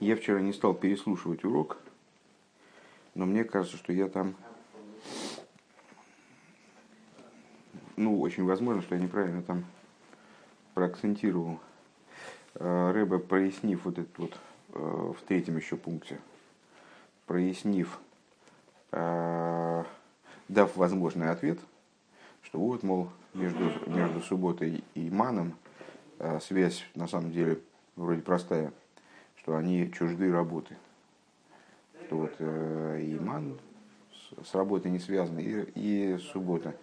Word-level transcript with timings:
Я 0.00 0.16
вчера 0.16 0.40
не 0.40 0.54
стал 0.54 0.72
переслушивать 0.72 1.44
урок, 1.44 1.76
но 3.14 3.26
мне 3.26 3.44
кажется, 3.44 3.76
что 3.76 3.92
я 3.92 4.08
там, 4.08 4.34
ну, 7.96 8.18
очень 8.18 8.46
возможно, 8.46 8.80
что 8.80 8.94
я 8.94 9.00
неправильно 9.02 9.42
там 9.42 9.66
проакцентировал. 10.72 11.60
Э, 12.54 12.92
Рэба, 12.92 13.18
прояснив 13.18 13.84
вот 13.84 13.98
этот 13.98 14.18
вот 14.18 14.38
э, 14.72 14.78
в 14.78 15.22
третьем 15.28 15.58
еще 15.58 15.76
пункте, 15.76 16.18
прояснив, 17.26 18.00
э, 18.92 19.84
дав 20.48 20.76
возможный 20.76 21.30
ответ, 21.30 21.58
что 22.40 22.58
вот, 22.58 22.82
мол, 22.82 23.10
между, 23.34 23.70
между 23.86 24.22
субботой 24.22 24.82
и 24.94 25.10
маном 25.10 25.54
связь 26.40 26.86
на 26.94 27.06
самом 27.06 27.32
деле 27.32 27.60
вроде 27.96 28.22
простая, 28.22 28.72
что 29.50 29.56
они 29.56 29.90
чужды 29.90 30.30
работы. 30.30 30.76
Что 32.06 32.18
вот 32.18 32.32
э, 32.38 33.16
иман 33.18 33.58
с, 34.44 34.54
работой 34.54 34.92
не 34.92 35.00
связан, 35.00 35.40
и, 35.40 35.64
и 35.74 36.18
суббота. 36.18 36.76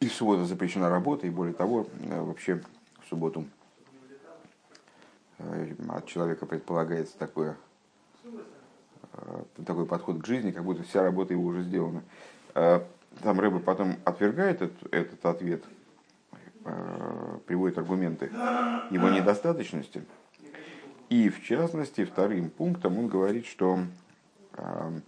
И 0.00 0.08
в 0.08 0.12
субботу 0.12 0.46
запрещена 0.46 0.90
работа, 0.90 1.28
и 1.28 1.30
более 1.30 1.54
того, 1.54 1.86
э, 2.02 2.20
вообще 2.20 2.60
в 3.04 3.08
субботу 3.08 3.44
э, 5.38 5.74
от 5.90 6.06
человека 6.06 6.44
предполагается 6.44 7.16
такое, 7.16 7.56
э, 8.24 9.42
такой 9.64 9.86
подход 9.86 10.20
к 10.20 10.26
жизни, 10.26 10.50
как 10.50 10.64
будто 10.64 10.82
вся 10.82 11.04
работа 11.04 11.34
его 11.34 11.44
уже 11.44 11.62
сделана. 11.62 12.02
Там 12.52 13.38
Рэба 13.38 13.60
потом 13.60 13.94
отвергает 14.04 14.62
этот, 14.62 14.92
этот 14.92 15.24
ответ, 15.24 15.62
приводит 17.46 17.78
аргументы 17.78 18.26
его 18.90 19.08
недостаточности– 19.08 20.04
и 21.08 21.30
в 21.30 21.42
частности, 21.42 22.04
вторым 22.04 22.50
пунктом 22.50 22.98
он 22.98 23.08
говорит, 23.08 23.46
что 23.46 23.78
эм, 24.56 25.02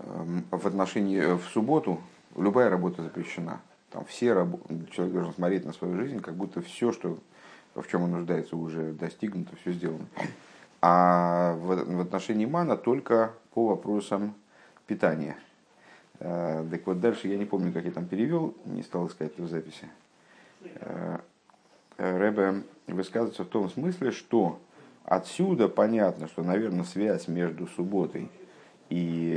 эм, 0.00 0.44
в 0.50 0.66
отношении 0.66 1.36
в 1.36 1.44
субботу 1.52 2.00
любая 2.36 2.70
работа 2.70 3.02
запрещена. 3.02 3.60
Там 3.90 4.04
все 4.04 4.32
раб... 4.32 4.48
человек 4.90 5.14
должен 5.14 5.34
смотреть 5.34 5.64
на 5.64 5.72
свою 5.72 5.96
жизнь, 5.96 6.20
как 6.20 6.34
будто 6.34 6.62
все, 6.62 6.92
что 6.92 7.18
в 7.74 7.86
чем 7.88 8.02
он 8.02 8.12
нуждается, 8.12 8.56
уже 8.56 8.92
достигнуто, 8.92 9.56
все 9.56 9.72
сделано. 9.72 10.06
А 10.80 11.54
в, 11.54 12.00
отношении 12.00 12.46
мана 12.46 12.76
только 12.76 13.32
по 13.52 13.68
вопросам 13.68 14.34
питания. 14.86 15.36
Э, 16.20 16.64
так 16.70 16.86
вот 16.86 17.00
дальше 17.00 17.28
я 17.28 17.38
не 17.38 17.46
помню, 17.46 17.72
как 17.72 17.84
я 17.84 17.90
там 17.90 18.06
перевел, 18.06 18.54
не 18.64 18.82
стал 18.82 19.08
искать 19.08 19.36
в 19.38 19.48
записи. 19.48 19.88
Э, 21.96 22.18
Рэбе 22.18 22.62
высказывается 22.88 23.44
в 23.44 23.48
том 23.48 23.70
смысле, 23.70 24.10
что 24.10 24.58
отсюда 25.04 25.68
понятно, 25.68 26.26
что, 26.28 26.42
наверное, 26.42 26.84
связь 26.84 27.28
между 27.28 27.66
субботой 27.68 28.30
и 28.88 29.36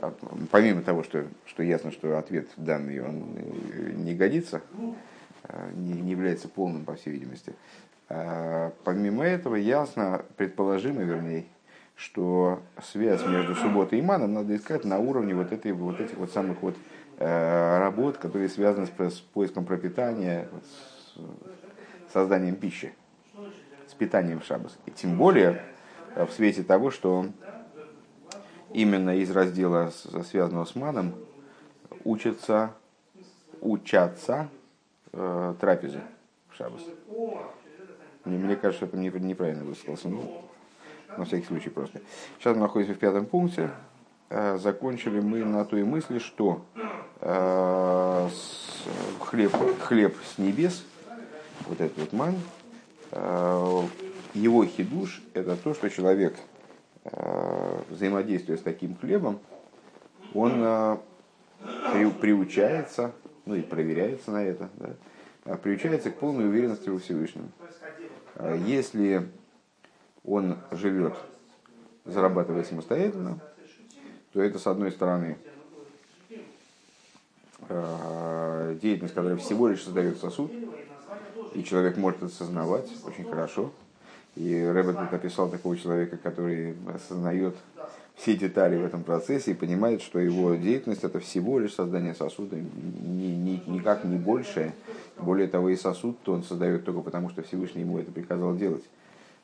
э, 0.00 0.10
помимо 0.50 0.82
того, 0.82 1.02
что, 1.02 1.26
что 1.44 1.62
ясно, 1.62 1.92
что 1.92 2.18
ответ 2.18 2.48
данный 2.56 3.00
он 3.00 3.26
э, 3.36 3.92
не 3.94 4.14
годится, 4.14 4.62
не, 5.74 5.92
не 6.00 6.10
является 6.10 6.48
полным, 6.48 6.84
по 6.84 6.96
всей 6.96 7.10
видимости, 7.10 7.54
помимо 8.08 9.24
этого 9.24 9.54
ясно, 9.54 10.24
предположимо, 10.36 11.02
вернее, 11.02 11.44
что 11.94 12.60
связь 12.82 13.24
между 13.24 13.54
субботой 13.54 14.00
и 14.00 14.02
маном 14.02 14.34
надо 14.34 14.56
искать 14.56 14.84
на 14.84 14.98
уровне 14.98 15.36
вот, 15.36 15.52
этой, 15.52 15.70
вот 15.70 16.00
этих 16.00 16.16
вот 16.16 16.32
самых 16.32 16.62
вот 16.62 16.76
работ, 17.18 18.16
которые 18.16 18.48
связаны 18.48 18.86
с, 18.86 18.90
с 18.90 19.20
поиском 19.20 19.64
пропитания, 19.64 20.48
с, 21.14 21.20
созданием 22.16 22.56
пищи, 22.56 22.94
с 23.86 23.92
питанием 23.92 24.40
в 24.40 24.44
шаббас. 24.44 24.78
И 24.86 24.90
тем 24.90 25.18
более 25.18 25.62
э, 26.14 26.24
в 26.24 26.32
свете 26.32 26.62
того, 26.62 26.90
что 26.90 27.26
именно 28.72 29.18
из 29.18 29.30
раздела, 29.30 29.92
связанного 30.24 30.64
с 30.64 30.74
маном, 30.74 31.14
учатся, 32.04 32.72
учатся 33.60 34.48
э, 35.12 35.54
трапезы 35.60 36.00
в 36.48 36.56
шаббас. 36.56 36.80
Мне, 38.24 38.38
мне 38.38 38.56
кажется, 38.56 38.86
это 38.86 38.96
неправильно 38.96 39.64
высказался. 39.64 40.08
Ну, 40.08 40.42
на 41.18 41.26
всякий 41.26 41.44
случай 41.44 41.68
просто. 41.68 42.00
Сейчас 42.38 42.56
мы 42.56 42.62
находимся 42.62 42.94
в 42.94 42.98
пятом 42.98 43.26
пункте. 43.26 43.70
Э, 44.30 44.56
закончили 44.56 45.20
мы 45.20 45.44
на 45.44 45.66
той 45.66 45.84
мысли, 45.84 46.18
что 46.18 46.64
э, 47.20 48.28
хлеб, 49.20 49.52
хлеб 49.82 50.16
с 50.24 50.38
небес– 50.38 50.82
вот 51.66 51.80
этот 51.80 51.98
вот 51.98 52.12
ман, 52.12 52.34
э, 53.12 53.82
его 54.34 54.64
хидуш– 54.64 55.22
это 55.34 55.56
то, 55.56 55.74
что 55.74 55.88
человек, 55.90 56.34
э, 57.04 57.80
взаимодействуя 57.90 58.56
с 58.56 58.62
таким 58.62 58.96
хлебом, 58.96 59.40
он 60.34 60.52
э, 60.56 60.96
приучается, 62.20 63.12
ну 63.44 63.54
и 63.54 63.62
проверяется 63.62 64.30
на 64.30 64.44
это, 64.44 64.68
да, 64.76 65.56
приучается 65.56 66.10
к 66.10 66.18
полной 66.18 66.48
уверенности 66.48 66.88
во 66.88 66.98
Всевышнем. 66.98 67.50
Если 68.66 69.28
он 70.24 70.58
живет, 70.72 71.14
зарабатывая 72.04 72.64
самостоятельно, 72.64 73.38
то 74.32 74.42
это, 74.42 74.58
с 74.58 74.66
одной 74.66 74.92
стороны, 74.92 75.38
деятельность, 78.82 79.14
которая 79.14 79.36
всего 79.38 79.68
лишь 79.68 79.82
создает 79.82 80.18
сосуд, 80.18 80.52
и 81.56 81.64
человек 81.64 81.96
может 81.96 82.22
осознавать 82.22 82.88
очень 83.04 83.24
хорошо. 83.24 83.70
И 84.36 84.62
Рэббет 84.62 85.12
описал 85.12 85.48
такого 85.48 85.76
человека, 85.76 86.18
который 86.18 86.76
осознает 86.94 87.56
все 88.16 88.36
детали 88.36 88.76
в 88.76 88.84
этом 88.84 89.02
процессе 89.02 89.52
и 89.52 89.54
понимает, 89.54 90.02
что 90.02 90.18
его 90.18 90.54
деятельность 90.54 91.04
это 91.04 91.18
всего 91.20 91.58
лишь 91.58 91.74
создание 91.74 92.14
сосуда, 92.14 92.56
ни, 92.56 93.26
ни, 93.28 93.62
никак 93.66 94.04
не 94.04 94.16
большее. 94.16 94.74
Более 95.18 95.48
того, 95.48 95.70
и 95.70 95.76
сосуд 95.76 96.18
то 96.22 96.32
он 96.32 96.42
создает 96.42 96.84
только 96.84 97.00
потому, 97.00 97.30
что 97.30 97.42
Всевышний 97.42 97.82
ему 97.82 97.98
это 97.98 98.12
приказал 98.12 98.54
делать. 98.54 98.84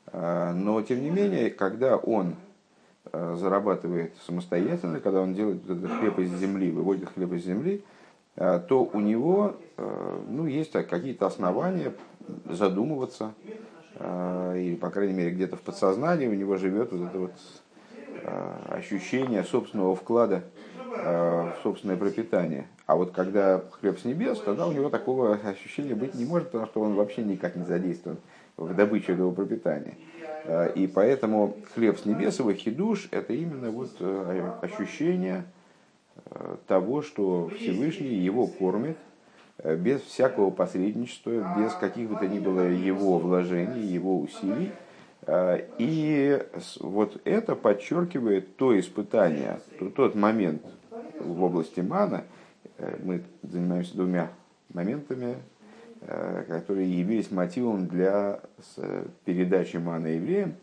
А, 0.07 0.53
но, 0.53 0.81
тем 0.83 1.01
не 1.01 1.09
менее, 1.09 1.49
когда 1.49 1.97
он 1.97 2.35
а, 3.11 3.35
зарабатывает 3.35 4.13
самостоятельно, 4.25 4.99
когда 4.99 5.21
он 5.21 5.33
делает 5.33 5.67
этот 5.67 5.91
хлеб 5.99 6.19
из 6.19 6.31
земли, 6.37 6.71
выводит 6.71 7.09
хлеб 7.09 7.33
из 7.33 7.45
земли, 7.45 7.83
то 8.35 8.89
у 8.91 8.99
него 8.99 9.55
ну, 9.77 10.45
есть 10.47 10.71
какие-то 10.71 11.27
основания 11.27 11.93
задумываться, 12.49 13.33
или, 13.99 14.75
по 14.75 14.89
крайней 14.89 15.13
мере, 15.13 15.31
где-то 15.31 15.55
в 15.55 15.61
подсознании 15.61 16.27
у 16.27 16.33
него 16.33 16.57
живет 16.57 16.91
вот 16.91 17.09
это 17.09 17.19
вот 17.19 17.33
ощущение 18.69 19.43
собственного 19.43 19.95
вклада 19.95 20.43
в 20.89 21.55
собственное 21.63 21.97
пропитание. 21.97 22.67
А 22.85 22.95
вот 22.95 23.11
когда 23.11 23.63
хлеб 23.71 23.99
с 23.99 24.05
небес, 24.05 24.39
тогда 24.39 24.67
у 24.67 24.71
него 24.71 24.89
такого 24.89 25.35
ощущения 25.35 25.95
быть 25.95 26.15
не 26.15 26.25
может, 26.25 26.51
потому 26.51 26.67
что 26.67 26.81
он 26.81 26.95
вообще 26.95 27.23
никак 27.23 27.55
не 27.55 27.65
задействован 27.65 28.17
в 28.57 28.75
добыче 28.75 29.13
этого 29.13 29.31
пропитания. 29.31 29.95
И 30.75 30.87
поэтому 30.87 31.57
хлеб 31.73 31.97
с 31.97 32.05
небес, 32.05 32.39
его 32.39 32.53
хидуш, 32.53 33.07
это 33.11 33.33
именно 33.33 33.71
вот 33.71 33.91
ощущение 34.61 35.45
того, 36.67 37.01
что 37.01 37.49
Всевышний 37.49 38.15
его 38.15 38.47
кормит 38.47 38.97
э, 39.57 39.75
без 39.75 40.01
всякого 40.01 40.51
посредничества, 40.51 41.55
без 41.57 41.73
каких 41.73 42.09
бы 42.09 42.15
то 42.15 42.27
ни 42.27 42.39
было 42.39 42.61
его 42.61 43.19
вложений, 43.19 43.81
его 43.81 44.19
усилий. 44.19 44.71
Э, 45.25 45.65
и 45.77 46.43
вот 46.79 47.21
это 47.25 47.55
подчеркивает 47.55 48.55
то 48.57 48.77
испытание, 48.79 49.59
тот 49.95 50.15
момент 50.15 50.63
в 51.19 51.43
области 51.43 51.81
мана, 51.81 52.23
э, 52.77 52.97
мы 53.03 53.23
занимаемся 53.43 53.95
двумя 53.95 54.29
моментами, 54.73 55.37
которые 56.49 56.99
явились 56.99 57.31
мотивом 57.31 57.87
для 57.87 58.41
передачи 59.23 59.77
мана 59.77 60.07
евреям, 60.07 60.55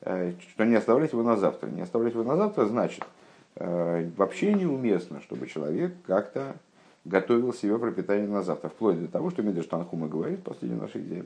что 0.00 0.64
не 0.64 0.76
оставлять 0.76 1.10
его 1.10 1.24
на 1.24 1.36
завтра. 1.36 1.66
Не 1.66 1.80
оставлять 1.80 2.12
его 2.12 2.22
на 2.22 2.36
завтра 2.36 2.66
значит– 2.66 3.02
Э, 3.15 3.15
вообще 3.58 4.52
неуместно, 4.52 5.20
чтобы 5.22 5.46
человек 5.46 5.94
как-то 6.06 6.56
готовил 7.06 7.54
себе 7.54 7.78
пропитание 7.78 8.28
на 8.28 8.42
завтра. 8.42 8.68
Вплоть 8.68 9.00
до 9.00 9.08
того, 9.08 9.30
что 9.30 9.42
Медреш 9.42 9.66
Танхума 9.66 10.08
говорит 10.08 10.40
в 10.40 10.42
последней 10.42 10.78
нашей 10.78 11.02
идее, 11.02 11.24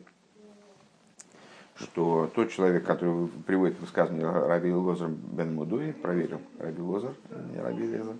что 1.76 2.30
тот 2.34 2.50
человек, 2.50 2.84
который 2.84 3.28
приводит 3.46 3.80
высказывание 3.80 4.30
Раби 4.30 4.72
Лозер 4.72 5.08
бен 5.08 5.54
Мудой, 5.54 5.92
проверил, 5.94 6.40
Раби 6.58 6.82
Лозер, 6.82 7.14
не 7.52 7.60
Раби 7.60 7.86
Лезер, 7.86 8.16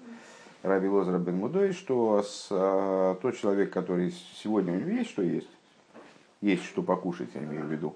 Раби 0.63 0.89
Лозер 0.89 1.19
бен 1.19 1.37
Мудой, 1.37 1.73
что 1.73 2.23
с, 2.23 2.49
а, 2.51 3.17
тот 3.17 3.37
человек, 3.37 3.71
который 3.71 4.15
сегодня 4.43 4.73
у 4.73 4.77
него 4.77 4.91
есть 4.91 5.11
что 5.11 5.23
есть, 5.23 5.51
есть 6.41 6.65
что 6.65 6.83
покушать, 6.83 7.29
я 7.35 7.43
имею 7.43 7.67
в 7.67 7.71
виду, 7.71 7.95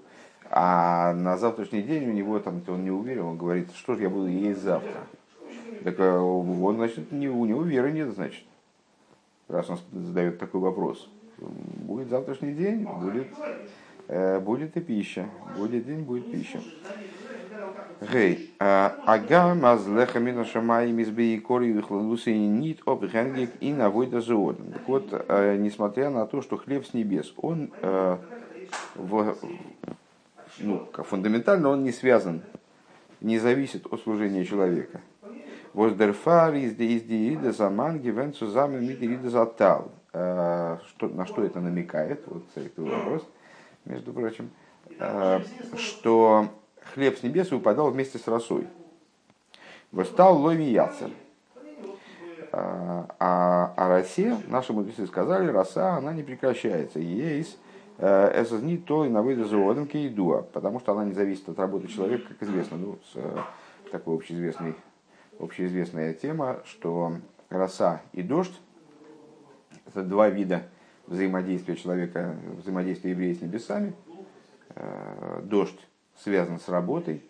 а 0.51 1.13
на 1.13 1.37
завтрашний 1.37 1.81
день 1.81 2.07
у 2.09 2.13
него 2.13 2.39
там, 2.39 2.61
он 2.67 2.83
не 2.83 2.91
уверен, 2.91 3.23
он 3.23 3.37
говорит, 3.37 3.71
что 3.73 3.95
же 3.95 4.03
я 4.03 4.09
буду 4.09 4.27
есть 4.27 4.61
завтра. 4.61 5.01
Так 5.83 5.99
э, 5.99 6.17
он, 6.17 6.75
значит, 6.75 7.11
не, 7.11 7.27
у 7.27 7.45
него 7.45 7.63
веры 7.63 7.91
нет, 7.91 8.13
значит. 8.13 8.43
Раз 9.47 9.69
он 9.69 9.77
задает 9.91 10.39
такой 10.39 10.61
вопрос. 10.61 11.09
Будет 11.37 12.09
завтрашний 12.09 12.53
день, 12.53 12.85
будет 12.85 13.27
будет 14.41 14.77
и 14.77 14.81
пища. 14.81 15.27
Будет 15.57 15.85
день, 15.85 16.01
будет 16.01 16.31
пища. 16.31 16.59
Гей, 18.11 18.53
ага 18.59 19.55
мазлеха 19.55 20.19
мина 20.19 20.45
шамай 20.45 20.91
мизбей 20.91 21.39
кори 21.39 21.71
вихлалусы 21.71 22.33
нит 22.33 22.81
об 22.85 23.05
генгик 23.05 23.51
и 23.61 23.73
навойда 23.73 24.21
заводом. 24.21 24.71
Так 24.73 24.87
вот, 24.87 25.11
несмотря 25.57 26.09
на 26.09 26.25
то, 26.25 26.41
что 26.41 26.57
хлеб 26.57 26.85
с 26.85 26.93
небес, 26.93 27.33
он 27.37 27.71
в, 28.95 29.37
ну, 30.59 30.87
фундаментально 30.93 31.69
он 31.69 31.83
не 31.83 31.91
связан, 31.91 32.41
не 33.21 33.39
зависит 33.39 33.87
от 33.91 34.01
служения 34.01 34.45
человека. 34.45 35.01
Воздерфар 35.75 36.53
из 36.53 36.73
диида 36.73 37.51
заман 37.51 37.99
гивен 37.99 38.33
сузами 38.33 38.79
мидирида 38.79 39.29
затал. 39.29 39.91
На 40.13 40.79
что 41.25 41.43
это 41.43 41.59
намекает? 41.59 42.23
Вот 42.27 42.43
это 42.55 42.81
вопрос, 42.81 43.27
между 43.83 44.13
прочим. 44.13 44.51
Что 45.75 46.47
хлеб 46.93 47.17
с 47.17 47.23
небес 47.23 47.51
выпадал 47.51 47.91
вместе 47.91 48.17
с 48.17 48.27
росой. 48.27 48.67
Восстал 49.91 50.41
лови 50.41 50.71
яцер. 50.71 51.09
А, 52.53 53.07
а, 53.19 53.73
а 53.75 53.89
росе, 53.89 54.37
наши 54.47 54.71
мудрецы 54.71 55.05
сказали, 55.07 55.51
роса, 55.51 55.97
она 55.97 56.13
не 56.13 56.23
прекращается. 56.23 56.99
Есть 56.99 57.57
это 57.97 58.55
не 58.61 58.77
то 58.77 59.03
и 59.03 59.09
на 59.09 59.21
выйду 59.21 59.43
заводом 59.43 59.87
кейдуа, 59.87 60.41
потому 60.41 60.79
что 60.79 60.93
она 60.93 61.03
не 61.03 61.13
зависит 61.13 61.49
от 61.49 61.59
работы 61.59 61.87
человека, 61.87 62.29
как 62.29 62.43
известно. 62.43 62.77
Ну, 62.77 62.97
с, 63.11 63.15
э, 63.15 63.37
такой 63.91 64.15
общеизвестный, 64.15 64.75
общеизвестная 65.39 66.13
тема, 66.13 66.61
что 66.65 67.17
роса 67.49 68.01
и 68.13 68.21
дождь– 68.21 68.59
это 69.87 70.03
два 70.03 70.29
вида 70.29 70.63
взаимодействия 71.07 71.75
человека, 71.75 72.35
взаимодействия 72.57 73.11
еврея 73.11 73.35
с 73.35 73.41
небесами. 73.41 73.93
Э, 74.75 75.41
дождь 75.43 75.79
связан 76.23 76.59
с 76.59 76.67
работой, 76.67 77.23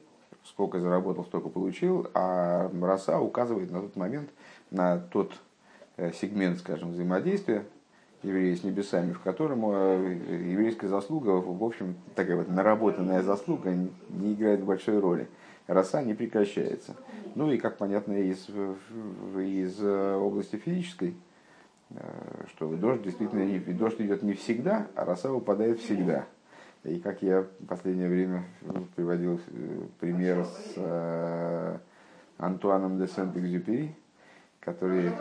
сколько 0.43 0.79
заработал, 0.79 1.25
столько 1.25 1.49
получил, 1.49 2.07
а 2.13 2.71
роса 2.81 3.19
указывает 3.19 3.71
на 3.71 3.81
тот 3.81 3.95
момент, 3.95 4.29
на 4.71 4.97
тот 4.99 5.33
э, 5.97 6.11
сегмент, 6.13 6.59
скажем, 6.59 6.91
взаимодействия 6.91 7.65
еврея 8.23 8.55
с 8.55 8.63
небесами, 8.63 9.13
в 9.13 9.21
котором 9.21 9.63
э, 9.65 10.19
еврейская 10.49 10.87
заслуга, 10.87 11.29
в 11.29 11.63
общем, 11.63 11.95
такая 12.15 12.37
вот 12.37 12.49
наработанная 12.49 13.21
заслуга 13.21 13.71
не 14.09 14.33
играет 14.33 14.63
большой 14.63 14.99
роли. 14.99 15.27
Роса 15.67 16.03
не 16.03 16.13
прекращается. 16.13 16.95
Ну 17.35 17.51
и, 17.51 17.57
как 17.57 17.77
понятно 17.77 18.13
из, 18.13 18.47
из 18.49 19.81
э, 19.81 20.15
области 20.15 20.57
физической, 20.57 21.15
что 22.49 22.75
дождь 22.75 23.03
действительно 23.03 23.59
дождь 23.73 24.01
идет 24.01 24.23
не 24.23 24.33
всегда, 24.33 24.87
а 24.95 25.05
роса 25.05 25.29
выпадает 25.29 25.79
всегда. 25.79 26.25
И 26.85 26.99
как 26.99 27.23
я 27.23 27.41
в 27.41 27.65
последнее 27.67 28.07
время 28.07 28.43
приводил 28.95 29.39
э, 29.47 29.81
пример 29.99 30.45
с 30.45 30.73
э, 30.75 31.77
Антуаном 32.37 32.99
де 32.99 33.07
Сент-Экзюпери, 33.07 33.95
который, 34.59 35.11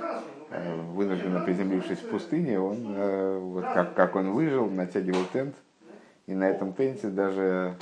э, 0.50 0.80
вынужденно 0.92 1.40
приземлившись 1.40 2.00
в 2.00 2.10
пустыне, 2.10 2.60
он, 2.60 3.40
вот 3.52 3.64
как, 3.64 3.94
как 3.94 4.14
он 4.14 4.32
выжил, 4.32 4.68
натягивал 4.68 5.24
тент, 5.32 5.54
и 6.26 6.34
на 6.34 6.48
этом 6.48 6.72
тенте 6.72 7.08
даже 7.08 7.76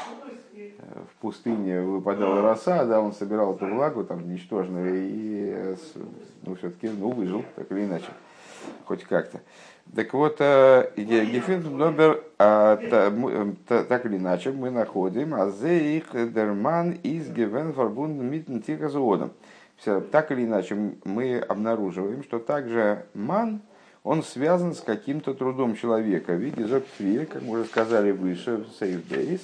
в 1.11 1.21
пустыне 1.21 1.81
выпадала 1.81 2.43
роса, 2.43 2.85
да, 2.85 3.01
он 3.01 3.13
собирал 3.13 3.55
эту 3.55 3.67
влагу 3.67 4.05
там 4.05 4.33
ничтожную 4.33 4.95
и 4.97 5.77
ну, 6.43 6.55
все-таки 6.57 6.89
ну, 6.89 7.11
выжил, 7.11 7.45
так 7.57 7.71
или 7.73 7.85
иначе, 7.85 8.09
хоть 8.85 9.05
как-то. 9.05 9.41
Так 9.95 10.13
вот, 10.15 10.37
э, 10.39 10.91
Гефин 10.97 11.77
Добер, 11.77 12.23
а, 12.39 12.79
э, 12.81 13.85
так 13.85 14.07
или 14.07 14.17
иначе, 14.17 14.53
мы 14.53 14.71
находим, 14.71 15.35
а 15.35 15.49
их 15.49 16.33
дерман 16.33 16.93
из 16.93 17.31
Гевен 17.31 17.73
Фарбунд 17.73 18.21
Митн 18.21 18.59
Тихазуодом. 18.61 19.33
Так 20.13 20.31
или 20.31 20.45
иначе, 20.45 20.77
мы 21.05 21.39
обнаруживаем, 21.39 22.23
что 22.23 22.39
также 22.39 23.07
ман, 23.15 23.61
он 24.05 24.23
связан 24.23 24.75
с 24.75 24.81
каким-то 24.81 25.35
трудом 25.35 25.77
человека. 25.77 26.33
В 26.33 26.41
виде 26.41 26.67
как 27.27 27.43
мы 27.43 27.61
уже 27.61 27.65
сказали 27.65 28.11
выше, 28.11 28.57
в 28.59 29.09
Дейс. 29.09 29.43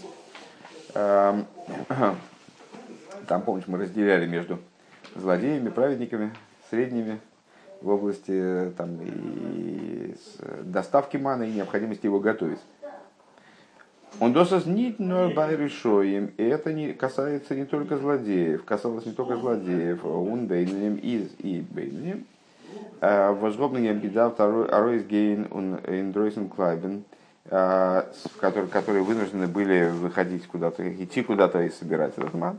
Эм, 0.94 1.46
там, 3.28 3.42
помните, 3.42 3.70
мы 3.70 3.78
разделяли 3.78 4.26
между 4.26 4.58
злодеями, 5.14 5.68
праведниками, 5.68 6.32
средними 6.70 7.20
в 7.80 7.88
области 7.90 8.72
там, 8.76 8.98
и 9.02 10.14
доставки 10.62 11.16
мана 11.16 11.44
и 11.44 11.52
необходимости 11.52 12.06
его 12.06 12.18
готовить. 12.18 12.58
Он 14.20 14.32
досас 14.32 14.66
нит 14.66 14.98
но 14.98 15.30
байришоем, 15.30 16.32
и 16.36 16.42
это 16.42 16.72
не 16.72 16.92
касается 16.92 17.54
не 17.54 17.66
только 17.66 17.98
злодеев, 17.98 18.64
касалось 18.64 19.06
не 19.06 19.12
только 19.12 19.36
злодеев, 19.36 20.04
он 20.04 20.46
бейнем 20.48 20.96
из 20.96 21.30
и 21.38 21.60
бейнем, 21.60 22.24
а 22.24 22.37
возгобный 23.00 23.92
беда 23.94 24.30
второй 24.30 24.66
аройс 24.68 25.04
гейн 25.04 25.46
индройсен 25.86 26.48
клайбен, 26.48 27.04
которые, 27.44 28.68
которые 28.68 29.02
вынуждены 29.04 29.46
были 29.46 29.88
выходить 29.88 30.46
куда-то, 30.46 30.82
идти 30.92 31.22
куда-то 31.22 31.62
и 31.62 31.70
собирать 31.70 32.18
этот 32.18 32.34
ман. 32.34 32.58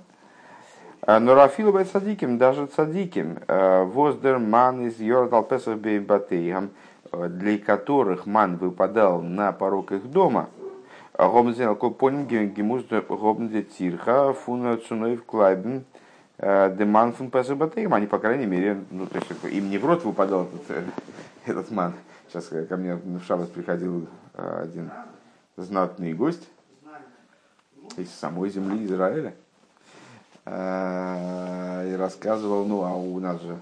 Э, 1.02 1.20
но 1.20 1.34
Рафилу 1.34 1.72
бай 1.72 1.86
садиким, 1.86 2.38
даже 2.38 2.68
садиким, 2.76 3.40
э, 3.48 3.84
воздер 3.84 4.40
ман 4.40 4.86
из 4.88 5.00
Йордал 5.00 5.48
э, 5.52 6.70
для 7.30 7.58
которых 7.58 8.26
ман 8.26 8.58
выпадал 8.58 9.22
на 9.22 9.52
порог 9.52 9.92
их 9.92 10.12
дома, 10.12 10.50
Гомзен 11.18 11.76
Копоним 11.76 12.26
Гемуз 12.28 12.84
Гомзе 12.84 13.64
Тирха 13.64 14.34
Фуна 14.34 14.78
Цуноев 14.78 15.26
Клайбен 15.26 15.84
Деман 16.40 17.14
фун 17.14 17.30
Песах 17.30 17.58
Батейгам, 17.58 17.94
они, 17.94 18.08
по 18.08 18.18
крайней 18.18 18.46
мере, 18.46 18.82
ну, 18.92 19.06
то 19.06 19.18
есть 19.18 19.28
им 19.54 19.70
не 19.70 19.78
в 19.78 19.86
рот 19.86 20.06
выпадал 20.06 20.48
этот, 20.48 20.86
этот 21.46 21.72
ман. 21.72 21.94
Сейчас 22.28 22.46
ко 22.48 22.78
мне 22.78 22.96
в 22.96 23.22
Шабас 23.24 23.50
приходил 23.50 24.08
один 24.34 24.90
знатный 25.58 26.14
гость 26.14 26.48
из 27.98 28.12
самой 28.12 28.50
земли 28.50 28.86
Израиля. 28.86 29.34
Э, 30.46 31.88
и 31.92 31.96
рассказывал, 31.96 32.66
ну 32.66 32.84
а 32.84 32.96
у 32.96 33.20
нас 33.20 33.42
же 33.42 33.60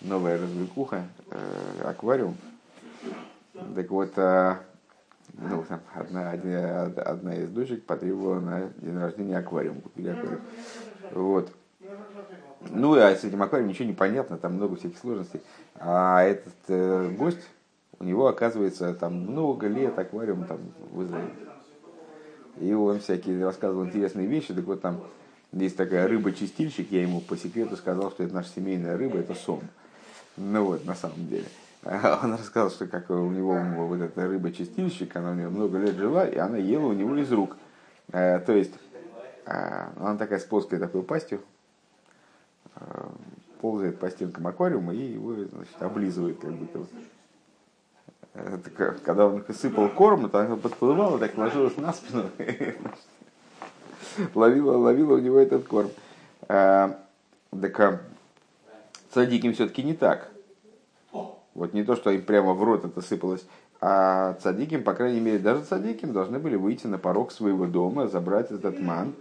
новая 0.00 0.40
развлекуха, 0.40 1.02
э, 1.30 1.82
аквариум. 1.84 2.36
Так 3.74 3.90
вот, 3.90 4.12
э, 4.16 4.56
ну, 5.34 5.64
там, 5.68 5.80
одна, 5.94 6.30
одна, 6.30 6.82
одна 6.82 7.34
из 7.34 7.48
дочек 7.50 7.84
потребовала 7.84 8.40
на 8.40 8.68
день 8.78 8.98
рождения 8.98 9.38
аквариум. 9.38 9.80
Купили 9.80 10.10
аквариум. 10.10 10.40
Вот. 11.12 11.52
Ну, 12.68 12.94
а 12.94 13.14
с 13.14 13.24
этим 13.24 13.42
аквариумом 13.42 13.72
ничего 13.72 13.88
не 13.88 13.94
понятно, 13.94 14.36
там 14.36 14.54
много 14.54 14.76
всяких 14.76 14.98
сложностей. 14.98 15.40
А 15.76 16.22
этот 16.22 16.54
э, 16.68 17.08
гость, 17.16 17.40
у 17.98 18.04
него, 18.04 18.26
оказывается, 18.26 18.92
там 18.94 19.14
много 19.14 19.66
лет 19.66 19.98
аквариум 19.98 20.44
там 20.44 20.58
в 20.90 21.02
Израиле. 21.04 21.32
И 22.58 22.72
он 22.74 23.00
всякие 23.00 23.42
рассказывал 23.44 23.86
интересные 23.86 24.26
вещи, 24.26 24.52
так 24.52 24.64
вот 24.64 24.82
там 24.82 25.00
есть 25.52 25.76
такая 25.76 26.06
рыба-чистильщик, 26.06 26.90
я 26.90 27.02
ему 27.02 27.20
по 27.20 27.36
секрету 27.36 27.76
сказал, 27.76 28.10
что 28.10 28.24
это 28.24 28.34
наша 28.34 28.50
семейная 28.54 28.96
рыба, 28.96 29.18
это 29.18 29.34
сом. 29.34 29.62
Ну 30.36 30.64
вот, 30.64 30.84
на 30.84 30.94
самом 30.94 31.26
деле. 31.28 31.46
Он 31.84 32.34
рассказал, 32.34 32.70
что 32.70 32.86
как 32.86 33.08
у 33.10 33.30
него 33.30 33.58
вот 33.86 34.00
эта 34.00 34.26
рыба-чистильщик, 34.26 35.16
она 35.16 35.30
у 35.30 35.34
него 35.34 35.50
много 35.50 35.78
лет 35.78 35.96
жила, 35.96 36.26
и 36.26 36.36
она 36.36 36.58
ела 36.58 36.86
у 36.86 36.92
него 36.92 37.16
из 37.16 37.32
рук. 37.32 37.56
Э, 38.12 38.38
то 38.40 38.52
есть, 38.52 38.74
э, 39.46 39.86
она 39.96 40.16
такая 40.16 40.38
с 40.38 40.44
плоской 40.44 40.78
такой 40.78 41.02
пастью, 41.02 41.40
ползает 43.60 43.98
по 43.98 44.10
стенкам 44.10 44.46
аквариума 44.46 44.94
и 44.94 45.12
его 45.12 45.34
значит, 45.34 45.80
облизывает 45.80 46.38
как 46.38 46.52
будто. 46.52 46.86
Когда 49.04 49.26
он 49.26 49.44
сыпал 49.52 49.88
корм, 49.88 50.30
то 50.30 50.38
она 50.38 50.56
подплывала, 50.56 51.18
так 51.18 51.36
ложилась 51.36 51.76
на 51.76 51.92
спину, 51.92 52.30
ловила, 54.34 54.76
ловила 54.76 55.14
у 55.14 55.18
него 55.18 55.38
этот 55.38 55.66
корм. 55.66 55.90
А, 56.48 56.98
так 57.50 58.02
цадиким 59.12 59.52
все-таки 59.52 59.82
не 59.82 59.94
так. 59.94 60.30
Вот 61.54 61.74
не 61.74 61.82
то, 61.82 61.96
что 61.96 62.10
им 62.10 62.22
прямо 62.22 62.54
в 62.54 62.62
рот 62.62 62.84
это 62.84 63.00
сыпалось, 63.00 63.44
а 63.80 64.34
цадиким, 64.34 64.84
по 64.84 64.94
крайней 64.94 65.20
мере, 65.20 65.38
даже 65.38 65.64
цадиким 65.64 66.12
должны 66.12 66.38
были 66.38 66.56
выйти 66.56 66.86
на 66.86 66.98
порог 66.98 67.32
своего 67.32 67.66
дома, 67.66 68.08
забрать 68.08 68.50
этот 68.50 68.78
ман, 68.78 69.14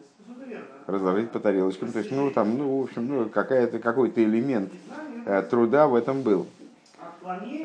разложить 0.89 1.31
по 1.31 1.39
тарелочкам. 1.39 1.91
То 1.91 2.00
есть, 2.00 2.12
ну, 2.12 2.31
там, 2.31 2.58
ну, 2.58 2.79
в 2.79 2.84
общем, 2.84 3.08
ну, 3.08 3.29
какая-то, 3.29 3.79
какой-то 3.79 4.24
элемент 4.24 4.72
э, 5.25 5.41
труда 5.43 5.88
в 5.88 5.96
этом 5.96 6.22
был. 6.22 6.48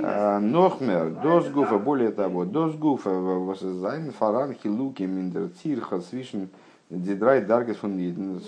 А, 0.03 0.41
נאָכמער, 0.41 1.11
דאָס 1.11 1.41
גופא, 1.41 1.79
более 1.79 2.11
того, 2.11 2.45
דאָס 2.45 2.94
גופא, 2.94 3.55
זײַנען 3.55 4.13
פאַראַן 4.13 4.55
חילוקים 4.55 5.05
אין 5.05 5.27
דער 5.27 5.49
טירחא 5.63 6.01
צווישן 6.01 6.49
די 6.91 7.05
דרײַ 7.05 7.41
דרגות 7.41 7.79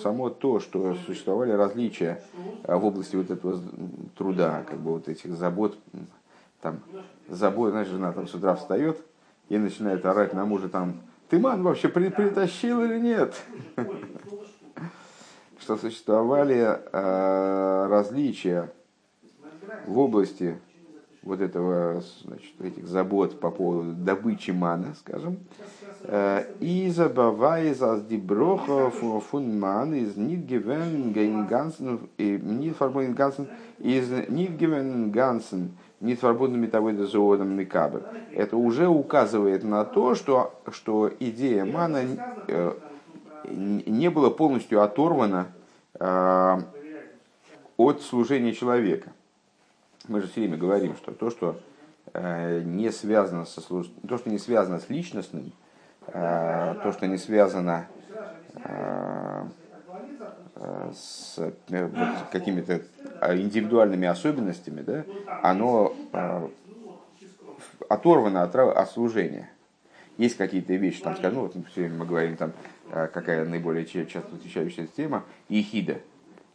само 0.02 0.28
то, 0.30 0.61
что 0.61 0.95
существовали 1.06 1.52
различия 1.52 2.23
а, 2.64 2.76
в 2.76 2.85
области 2.85 3.16
вот 3.16 3.30
этого 3.30 3.59
труда, 4.16 4.64
как 4.68 4.78
бы 4.78 4.92
вот 4.92 5.09
этих 5.09 5.33
забот, 5.35 5.78
там, 6.61 6.80
забот, 7.28 7.71
знаешь, 7.71 7.88
жена 7.88 8.12
там 8.12 8.26
с 8.28 8.35
утра 8.35 8.54
встает 8.54 8.99
и 9.49 9.56
начинает 9.56 10.04
орать 10.04 10.35
на 10.35 10.45
мужа 10.45 10.68
там, 10.68 11.00
ты 11.28 11.38
ман 11.38 11.62
вообще 11.62 11.88
при, 11.88 12.09
притащил 12.09 12.85
или 12.85 13.00
нет? 13.00 13.35
Что 15.59 15.77
существовали 15.77 16.79
э, 16.93 17.87
различия 17.89 18.71
в 19.87 19.99
области 19.99 20.59
вот 21.27 21.41
этого, 21.41 22.03
значит, 22.25 22.61
этих 22.61 22.87
забот 22.87 23.41
по 23.41 23.51
поводу 23.51 23.93
добычи 23.93 24.53
мана, 24.53 24.95
скажем, 24.99 25.39
э, 26.05 26.45
и 26.61 26.89
забавай 26.91 27.75
за 27.75 28.01
диброха 28.01 28.91
фун 28.91 29.59
ман 29.59 29.93
из 29.95 30.17
нидгивен 30.17 31.13
гейнгансен 31.13 32.09
и 32.17 32.39
нидфарбон 32.43 33.15
гансен 33.15 33.49
из 33.79 34.09
нидгивен 34.29 35.11
гансен 35.11 35.73
нидфарбонными 36.01 36.67
того 36.67 36.93
заводом 36.93 37.57
микабр. 37.57 38.03
Это 38.33 38.57
уже 38.57 38.87
указывает 38.87 39.65
на 39.65 39.85
то, 39.85 40.15
что, 40.15 40.55
что 40.71 41.11
идея 41.19 41.65
мана 41.65 42.03
э, 42.47 42.73
не 43.49 44.11
была 44.11 44.31
полностью 44.31 44.83
оторвана 44.83 45.49
э, 45.99 46.57
от 47.76 48.03
служения 48.03 48.53
человека 48.53 49.12
мы 50.09 50.21
же 50.21 50.29
все 50.29 50.41
время 50.41 50.57
говорим, 50.57 50.97
что 50.97 51.12
то, 51.12 51.31
что 51.31 51.61
э, 52.12 52.61
не 52.65 52.91
связано 52.91 53.45
со 53.45 53.61
служ... 53.61 53.88
то, 54.09 54.19
что 54.19 54.31
не 54.31 54.38
связано 54.38 54.79
с 54.79 54.88
личностным, 54.88 55.53
э, 56.07 56.75
то, 56.83 56.93
что 56.93 57.07
не 57.07 57.19
связано 57.19 57.88
э, 58.55 59.45
с 60.95 61.37
вот, 61.37 62.00
какими-то 62.33 62.83
индивидуальными 63.35 64.09
особенностями, 64.09 64.81
да, 64.81 65.05
оно 65.43 65.95
оторвано 67.88 68.43
от, 68.43 68.55
от 68.57 68.91
служения. 68.91 69.50
Есть 70.17 70.38
какие-то 70.38 70.73
вещи, 70.75 71.03
там, 71.03 71.15
скажем, 71.17 71.35
ну, 71.35 71.43
вот 71.43 71.57
все 71.71 71.83
время 71.83 71.97
мы 71.97 72.07
говорим, 72.07 72.37
там, 72.37 72.53
какая 72.90 73.45
наиболее 73.45 73.87
часто 73.87 74.37
встречающаяся 74.37 74.93
тема, 74.95 75.25
ехида– 75.49 75.99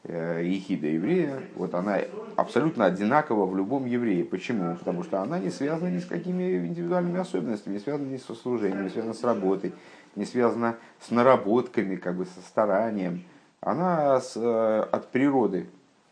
Э, 0.03 0.41
ехида 0.43 0.87
еврея, 0.87 1.43
вот 1.53 1.75
она 1.75 1.99
абсолютно 2.35 2.85
одинакова 2.85 3.45
в 3.45 3.55
любом 3.55 3.85
еврее. 3.85 4.25
Почему? 4.25 4.75
Потому 4.75 5.03
что 5.03 5.21
она 5.21 5.37
не 5.37 5.51
связана 5.51 5.89
ни 5.89 5.99
с 5.99 6.05
какими 6.05 6.57
индивидуальными 6.57 7.19
особенностями, 7.19 7.75
не 7.75 7.79
связана 7.79 8.07
ни 8.07 8.17
со 8.17 8.33
служением, 8.33 8.83
не 8.83 8.89
связана 8.89 9.13
с 9.13 9.23
работой, 9.23 9.73
не 10.15 10.25
связана 10.25 10.77
с 10.99 11.11
наработками, 11.11 11.97
как 11.97 12.15
бы 12.15 12.25
со 12.25 12.41
старанием. 12.41 13.23
Она 13.59 14.19
с, 14.19 14.35
э, 14.35 14.87
от 14.91 15.11
природы 15.11 15.67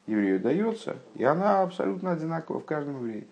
еврею 0.06 0.40
дается, 0.40 0.98
и 1.16 1.24
она 1.24 1.64
абсолютно 1.64 2.12
одинакова 2.12 2.60
в 2.60 2.66
каждом 2.66 2.98
еврее. 2.98 3.26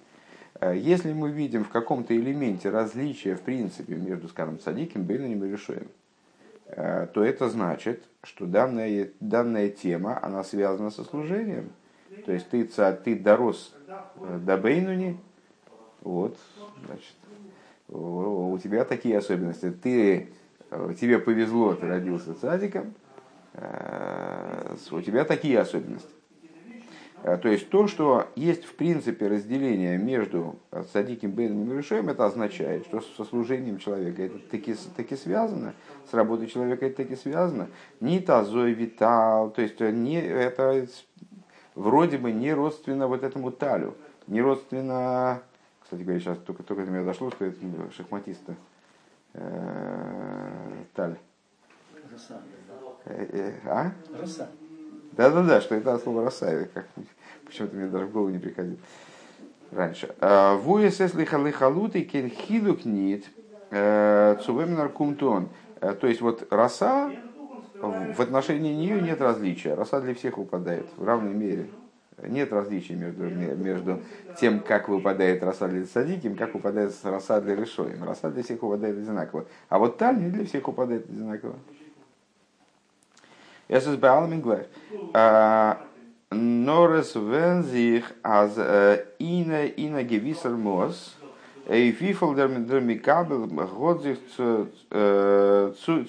Э, 0.60 0.76
если 0.76 1.14
мы 1.14 1.30
видим 1.30 1.66
в 1.66 1.70
каком-то 1.70 2.18
элементе 2.18 2.72
различия, 2.72 3.36
в 3.36 3.42
принципе, 3.42 3.94
между, 3.94 4.28
скажем, 4.28 4.60
садиком, 4.60 5.04
бейнанем 5.04 5.46
и 5.46 5.50
решоем, 5.50 5.88
то 6.76 7.24
это 7.24 7.50
значит, 7.50 8.04
что 8.24 8.46
данная, 8.46 9.10
данная 9.20 9.70
тема, 9.70 10.20
она 10.22 10.44
связана 10.44 10.90
со 10.90 11.04
служением. 11.04 11.72
То 12.26 12.32
есть 12.34 12.50
ты, 12.50 12.66
ты 12.66 13.16
дорос 13.16 13.74
э, 13.88 14.40
до 14.40 14.58
Бейнуни, 14.58 15.20
вот, 16.02 16.38
значит, 16.86 17.16
у 17.88 18.58
тебя 18.62 18.84
такие 18.86 19.18
особенности. 19.18 19.72
Ты, 19.72 20.30
э, 20.72 20.94
тебе 21.00 21.20
повезло, 21.20 21.74
ты 21.74 21.88
родился 21.88 22.34
цадиком, 22.34 22.94
у 23.54 25.02
тебя 25.02 25.24
такие 25.26 25.60
особенности. 25.60 26.12
Э, 27.24 27.38
то 27.38 27.50
есть 27.50 27.70
то, 27.70 27.88
что 27.88 28.28
есть 28.36 28.66
в 28.66 28.76
принципе 28.76 29.28
разделение 29.28 29.98
между 29.98 30.58
садиким 30.94 31.32
бейном 31.32 31.72
и 31.72 31.78
решаем, 31.78 32.10
это 32.10 32.26
означает, 32.26 32.86
что 32.86 33.02
со 33.02 33.24
служением 33.24 33.80
человека 33.80 34.24
это 34.24 34.40
таки, 34.40 34.76
таки 34.96 35.16
связано, 35.16 35.74
с 36.10 36.14
работой 36.14 36.48
человека 36.48 36.86
это 36.86 36.98
таки 36.98 37.16
связано. 37.16 37.68
Не 38.00 38.20
тазой 38.20 38.74
витал, 38.74 39.52
то 39.52 39.62
есть 39.62 39.80
не, 39.80 40.22
это 40.22 40.88
вроде 41.76 42.18
бы 42.18 42.32
не 42.32 42.54
родственно 42.54 43.08
вот 43.08 43.24
этому 43.24 43.52
талю, 43.52 43.96
не 44.28 44.42
родственно, 44.42 45.42
кстати 45.82 46.02
говоря, 46.02 46.20
сейчас 46.20 46.38
только, 46.40 46.64
только 46.64 46.86
до 46.86 46.92
меня 46.92 47.04
дошло, 47.04 47.32
что 47.32 47.46
это 47.46 47.58
шахматиста 47.92 48.56
э, 49.34 50.84
таль. 50.94 51.18
Э, 53.06 53.26
э, 53.32 53.54
а? 53.66 53.92
Роса. 54.20 54.50
Да-да-да, 55.18 55.62
что 55.62 55.76
это 55.76 55.98
слово 55.98 56.26
роса, 56.26 56.66
как 56.74 56.86
почему-то 57.46 57.76
мне 57.76 57.88
даже 57.88 58.06
в 58.06 58.12
голову 58.12 58.30
не 58.30 58.40
приходило 58.40 58.78
раньше. 59.72 60.16
А, 60.20 60.56
Вуес 60.56 61.02
эсли 61.02 61.26
халыхалуты 61.26 62.02
кен 62.04 62.30
хилук 62.30 62.86
нит 62.86 63.26
э, 63.72 64.38
цувемнар 64.44 64.90
кумтон. 64.90 65.50
Э, 65.82 65.94
то 65.94 66.08
есть 66.08 66.22
вот 66.22 66.48
роса, 66.52 67.12
в 67.82 68.22
отношении 68.22 68.74
нее 68.74 69.02
нет 69.02 69.22
различия. 69.22 69.74
Роса 69.74 70.02
для 70.02 70.14
всех 70.16 70.38
выпадает 70.38 70.88
в 70.96 71.04
равной 71.04 71.34
мере. 71.34 71.68
Нет 72.24 72.52
различия 72.52 72.96
между, 72.96 73.26
между 73.26 74.02
тем, 74.40 74.62
как 74.62 74.90
выпадает 74.90 75.44
роса 75.44 75.68
для 75.68 75.86
садиким, 75.86 76.36
как 76.36 76.56
выпадает 76.56 76.92
роса 77.04 77.40
для 77.42 77.56
решоем. 77.56 78.04
Роса 78.04 78.32
для 78.32 78.42
всех 78.42 78.64
выпадает 78.64 78.98
одинаково. 78.98 79.46
А 79.70 79.78
вот 79.78 79.98
таль 79.98 80.18
не 80.18 80.32
для 80.32 80.46
всех 80.46 80.68
выпадает 80.68 81.08
одинаково. 81.08 81.56
Es 83.68 83.86
ist 83.86 84.00
bei 84.00 84.10
allem 84.10 84.42
gleich. 84.42 84.68
Норес 86.30 87.16
wenn 87.16 87.64
sich 87.64 88.04
als 88.22 88.58
ine 89.18 89.68
ine 89.68 90.06
gewisser 90.06 90.52
muss, 90.52 91.16
и 91.70 91.92
фифл 91.92 92.34
der 92.34 92.50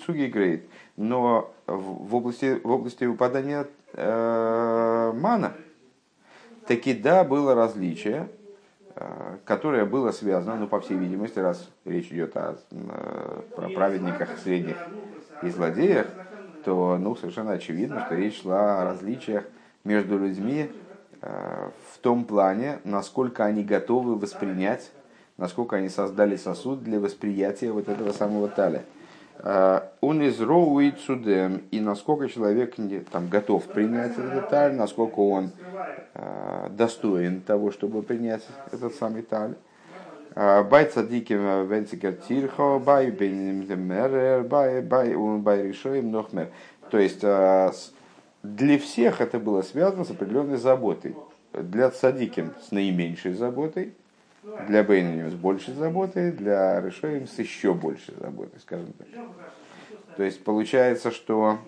zugegräht. 0.07 0.69
Но 0.97 1.53
в 1.67 2.15
области, 2.15 2.61
в 2.63 2.71
области 2.71 3.05
выпадания 3.05 3.67
мана 3.97 5.53
таки 6.67 6.95
да, 6.95 7.25
было 7.25 7.55
различие, 7.55 8.29
которое 9.45 9.85
было 9.85 10.13
связано, 10.13 10.57
ну, 10.57 10.69
по 10.69 10.81
всей 10.81 10.97
видимости, 10.97 11.39
раз 11.39 11.69
речь 11.85 12.09
идет 12.13 12.37
о, 12.37 12.59
э, 12.71 13.41
про 13.55 13.69
праведниках 13.71 14.39
средних 14.39 14.77
и 15.43 15.51
злодеях, 15.51 16.09
то 16.65 16.99
ну, 16.99 17.15
совершенно 17.17 17.53
очевидно, 17.53 18.05
что 18.07 18.15
речь 18.15 18.43
шла 18.43 18.83
о 18.83 18.85
различиях 18.85 19.45
между 19.85 20.19
людьми 20.19 20.71
э, 21.23 21.71
в 21.93 21.99
том 21.99 22.25
плане, 22.25 22.79
насколько 22.85 23.45
они 23.45 23.65
готовы 23.65 24.17
воспринять, 24.17 24.91
насколько 25.37 25.77
они 25.77 25.89
создали 25.89 26.37
сосуд 26.37 26.83
для 26.83 27.01
восприятия 27.01 27.73
вот 27.73 27.89
этого 27.89 28.13
самого 28.13 28.49
таля. 28.49 28.85
Э, 29.39 29.81
און 30.01 30.21
איז 30.23 30.39
צו 31.01 31.27
דעם, 31.27 31.63
и 31.71 31.81
насколько 31.81 32.29
человек 32.29 32.75
там, 33.11 33.29
готов 33.29 33.65
принять 33.65 34.19
этот 34.19 34.49
таль, 34.51 34.75
насколько 34.75 35.21
он 35.21 35.53
э, 36.15 36.69
достоин 36.71 37.41
того, 37.41 37.71
чтобы 37.71 38.03
принять 38.03 38.47
этот 38.73 38.95
самый 38.95 39.23
таль. 39.23 39.55
בײַ 40.39 40.85
צדיקים 40.85 41.67
ווינציקער 41.67 42.13
טירחא, 42.13 42.79
בײַ 42.79 43.11
בינונים 43.11 43.96
מער, 43.96 44.45
בײַ 44.45 44.83
בײַ 44.83 45.17
בײַ 45.17 45.67
רשעים 45.67 46.13
נאָכמער. 46.13 46.53
То 46.93 46.99
есть 46.99 47.23
для 47.23 48.79
всех 48.79 49.21
это 49.21 49.41
было 49.41 49.63
связано 49.63 50.05
с 50.05 50.11
определенной 50.11 50.57
заботой. 50.57 51.17
Для 51.53 51.91
цадиким 51.91 52.53
с 52.63 52.71
наименьшей 52.71 53.35
заботой, 53.35 53.95
для 54.69 54.85
Бейнаним 54.85 55.29
с 55.29 55.35
большей 55.35 55.75
заботой, 55.75 56.31
для 56.31 56.81
Решоим 56.81 57.27
с 57.27 57.37
еще 57.39 57.75
большей 57.75 58.15
заботой, 58.15 58.61
скажем 58.61 58.93
так. 58.93 59.09
То 60.17 60.23
есть 60.23 60.45
получается, 60.45 61.11
что 61.11 61.59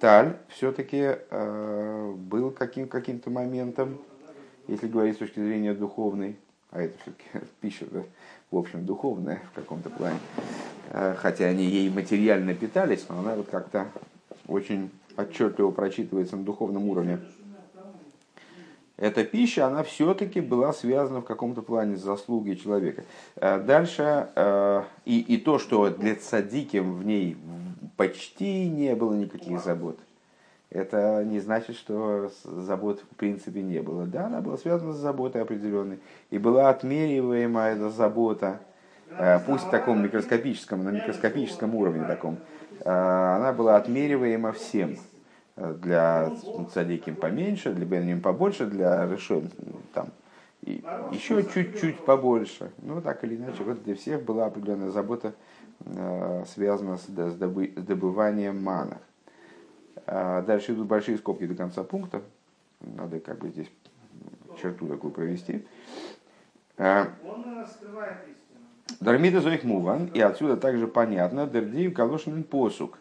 Таль 0.00 0.36
все-таки 0.48 1.16
э, 1.30 2.12
был 2.16 2.50
каким, 2.50 2.88
каким-то 2.88 3.30
моментом, 3.30 3.98
если 4.66 4.88
говорить 4.88 5.14
с 5.14 5.18
точки 5.18 5.38
зрения 5.38 5.72
духовной, 5.72 6.36
а 6.76 6.82
это 6.82 6.98
все-таки 6.98 7.46
пища, 7.60 7.86
да, 7.90 8.02
в 8.50 8.56
общем, 8.56 8.84
духовная 8.84 9.40
в 9.52 9.54
каком-то 9.54 9.90
плане, 9.90 10.18
э, 10.90 11.14
хотя 11.16 11.46
они 11.46 11.64
ей 11.64 11.90
материально 11.90 12.54
питались, 12.54 13.06
но 13.08 13.18
она 13.20 13.34
вот 13.34 13.48
как-то 13.48 13.88
очень 14.46 14.90
отчетливо 15.16 15.70
прочитывается 15.70 16.36
на 16.36 16.44
духовном 16.44 16.88
уровне. 16.88 17.18
Эта 18.98 19.24
пища, 19.24 19.66
она 19.66 19.82
все-таки 19.82 20.40
была 20.40 20.72
связана 20.72 21.20
в 21.20 21.24
каком-то 21.24 21.60
плане 21.60 21.96
с 21.96 22.02
заслугой 22.02 22.56
человека. 22.56 23.04
Э, 23.36 23.58
дальше, 23.58 24.28
э, 24.34 24.82
и, 25.04 25.20
и 25.20 25.38
то, 25.38 25.58
что 25.58 25.90
для 25.90 26.14
цадики 26.14 26.78
в 26.78 27.04
ней 27.04 27.36
почти 27.96 28.68
не 28.68 28.94
было 28.94 29.14
никаких 29.14 29.62
забот, 29.62 29.98
это 30.76 31.24
не 31.24 31.40
значит, 31.40 31.76
что 31.76 32.30
забот 32.44 33.00
в 33.00 33.16
принципе 33.16 33.62
не 33.62 33.80
было. 33.80 34.06
Да, 34.06 34.26
она 34.26 34.40
была 34.40 34.56
связана 34.56 34.92
с 34.92 34.96
заботой 34.96 35.42
определенной, 35.42 35.98
и 36.30 36.38
была 36.38 36.68
отмериваема 36.70 37.62
эта 37.62 37.90
забота, 37.90 38.60
э, 39.10 39.40
пусть 39.46 39.64
в 39.64 39.70
таком 39.70 40.02
микроскопическом, 40.02 40.84
на 40.84 40.90
микроскопическом 40.90 41.74
уровне 41.74 42.04
таком, 42.06 42.38
она 42.84 43.52
была 43.52 43.76
отмериваема 43.76 44.52
всем. 44.52 44.96
Для 45.56 46.30
цадиким 46.74 47.16
поменьше, 47.16 47.72
для 47.72 47.86
бенним 47.86 48.20
побольше, 48.20 48.66
для 48.66 49.06
решен 49.10 49.50
там 49.94 50.08
и 50.62 50.84
еще 51.12 51.42
чуть-чуть 51.42 52.04
побольше. 52.04 52.70
Ну, 52.82 53.00
так 53.00 53.24
или 53.24 53.36
иначе, 53.36 53.62
вот 53.64 53.82
для 53.82 53.94
всех 53.94 54.22
была 54.22 54.46
определенная 54.46 54.90
забота 54.90 55.32
связано 56.54 56.98
с 56.98 57.06
добыванием 57.06 58.62
мана. 58.62 58.98
Дальше 60.04 60.72
идут 60.72 60.86
большие 60.86 61.16
скобки 61.18 61.46
до 61.46 61.54
конца 61.54 61.82
пункта. 61.82 62.22
Надо 62.80 63.18
как 63.20 63.38
бы 63.38 63.48
здесь 63.48 63.70
черту 64.60 64.86
такую 64.88 65.12
провести. 65.12 65.64
Дармида 69.00 69.40
зоих 69.40 69.64
муван, 69.64 70.06
и 70.06 70.20
отсюда 70.20 70.56
также 70.56 70.86
понятно, 70.86 71.46
дердиев 71.46 71.94
калошин 71.94 72.44
посук. 72.44 72.98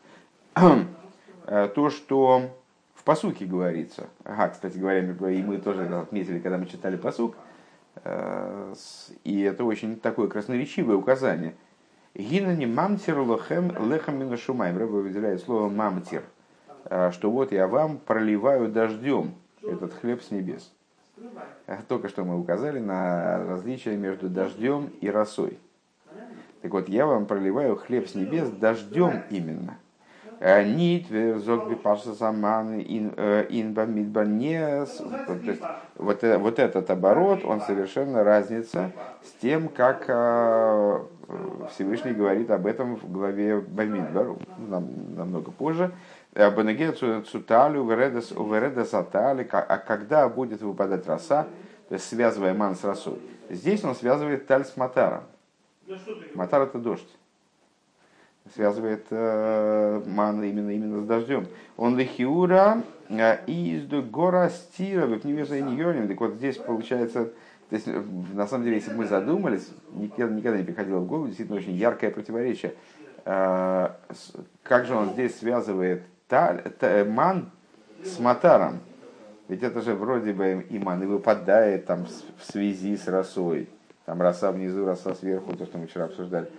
То, 0.54 1.90
что 1.90 2.50
в 2.96 3.04
посуке 3.04 3.46
говорится. 3.46 4.08
Ага, 4.24 4.50
кстати 4.50 4.78
говоря, 4.78 5.02
и 5.02 5.42
мы 5.44 5.58
тоже 5.58 5.84
это 5.84 6.02
отметили, 6.02 6.40
когда 6.40 6.58
мы 6.58 6.66
читали 6.66 6.96
посук. 6.96 7.36
И 9.24 9.42
это 9.42 9.64
очень 9.64 10.00
такое 10.00 10.28
красноречивое 10.28 10.96
указание. 10.96 11.56
Гинани 12.16 12.66
мамтир 12.66 13.20
лохем 13.20 13.72
лехам 13.90 14.18
минашумаем. 14.20 14.78
Рыба 14.78 14.96
выделяет 14.96 15.42
слово 15.42 15.70
мамтир. 15.70 16.24
Что 16.86 17.32
вот 17.32 17.52
я 17.52 17.68
вам 17.68 17.98
проливаю 17.98 18.70
дождем 18.70 19.34
этот 19.62 19.94
хлеб 19.94 20.22
с 20.22 20.32
небес. 20.32 20.72
Только 21.88 22.10
что 22.10 22.24
мы 22.24 22.40
указали 22.40 22.80
на 22.80 23.44
различие 23.46 23.98
между 23.98 24.30
дождем 24.30 24.92
и 25.02 25.10
росой. 25.10 25.58
Так 26.62 26.72
вот, 26.72 26.90
я 26.90 27.06
вам 27.06 27.26
проливаю 27.26 27.76
хлеб 27.76 28.08
с 28.08 28.16
небес 28.16 28.50
дождем 28.50 29.24
именно. 29.30 29.78
Нит, 30.42 31.08
зогби 31.44 31.76
парса 31.76 32.14
саман, 32.14 32.80
инба 32.80 33.86
мидба. 33.86 34.26
Вот, 35.96 36.24
э, 36.24 36.38
вот 36.38 36.60
этот 36.60 36.90
оборот, 36.90 37.46
он 37.46 37.62
совершенно 37.62 38.24
разница 38.24 38.92
с 39.24 39.32
тем, 39.42 39.70
как 39.70 40.06
э, 40.08 41.00
Всевышний 41.72 42.12
говорит 42.12 42.52
об 42.52 42.66
этом 42.66 42.98
в 42.98 43.12
главе 43.12 43.60
Бамидбар, 43.60 44.36
намного 44.68 45.52
позже. 45.52 45.92
Цуталю 46.36 47.82
увередес 47.82 48.94
атали, 48.94 49.48
а 49.52 49.78
когда 49.78 50.28
будет 50.28 50.62
выпадать 50.62 51.08
роса, 51.08 51.48
то 51.88 51.96
есть 51.96 52.08
связывая 52.10 52.54
ман 52.54 52.76
с 52.76 52.84
росой. 52.84 53.20
Здесь 53.50 53.84
он 53.84 53.96
связывает 53.96 54.48
таль 54.48 54.66
с 54.66 54.76
матаром. 54.76 55.24
Матар 56.34 56.64
это 56.64 56.80
дождь. 56.80 57.08
Связывает 58.54 59.06
э, 59.10 60.04
ман 60.06 60.44
именно, 60.44 60.70
именно 60.70 61.02
с 61.02 61.06
дождем. 61.06 61.48
Он 61.78 61.98
лихиура 61.98 62.84
э, 63.10 63.46
из 63.48 63.88
гора 63.88 64.50
стира, 64.50 65.08
в 65.08 65.14
ньоним. 65.62 66.08
Так 66.08 66.20
вот 66.20 66.34
здесь 66.34 66.58
получается, 66.58 67.32
то 67.70 67.76
есть, 67.76 67.88
на 67.88 68.46
самом 68.46 68.66
деле, 68.66 68.78
если 68.78 68.92
бы 68.92 68.98
мы 68.98 69.06
задумались, 69.06 69.70
никогда, 69.94 70.36
никогда 70.36 70.58
не 70.60 70.64
приходило 70.64 71.00
в 71.00 71.08
голову, 71.08 71.28
действительно 71.28 71.58
очень 71.58 71.74
яркое 71.74 72.12
противоречие. 72.12 72.76
Э, 73.26 73.90
как 74.62 74.86
же 74.86 74.96
он 74.96 75.14
здесь 75.14 75.40
связывает 75.40 76.04
та, 76.28 76.54
та, 76.80 77.06
ман 77.06 77.52
с 78.04 78.20
матаром. 78.20 78.80
Ведь 79.48 79.64
это 79.64 79.82
же 79.82 79.94
вроде 79.94 80.34
бы 80.34 80.66
и 80.70 80.80
ман 80.80 81.04
и 81.04 81.06
выпадает 81.06 81.86
там 81.86 82.06
в 82.06 82.52
связи 82.52 82.98
с 82.98 83.08
росой. 83.08 83.70
Там 84.06 84.22
роса 84.22 84.52
внизу, 84.52 84.86
роса 84.86 85.14
сверху, 85.14 85.56
то, 85.56 85.66
что 85.66 85.78
мы 85.78 85.88
вчера 85.88 86.06
обсуждали. 86.06 86.50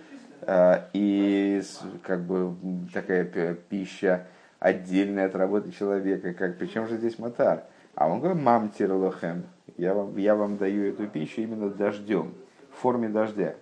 А, 0.41 0.89
и 0.93 1.61
как 2.03 2.21
бы 2.21 2.55
такая 2.93 3.25
пища 3.55 4.27
отдельная 4.59 5.27
от 5.27 5.35
работы 5.35 5.71
человека. 5.71 6.33
Как, 6.33 6.57
причем 6.57 6.87
же 6.87 6.97
здесь 6.97 7.19
матар? 7.19 7.63
А 7.95 8.07
он 8.07 8.19
говорит, 8.19 8.41
мам 8.41 8.69
тирлохем, 8.69 9.45
я 9.77 9.93
вам, 9.93 10.15
я 10.17 10.35
вам 10.35 10.57
даю 10.57 10.89
эту 10.89 11.07
пищу 11.07 11.41
именно 11.41 11.69
дождем, 11.69 12.35
в 12.71 12.81
форме 12.81 13.09
дождя. 13.09 13.55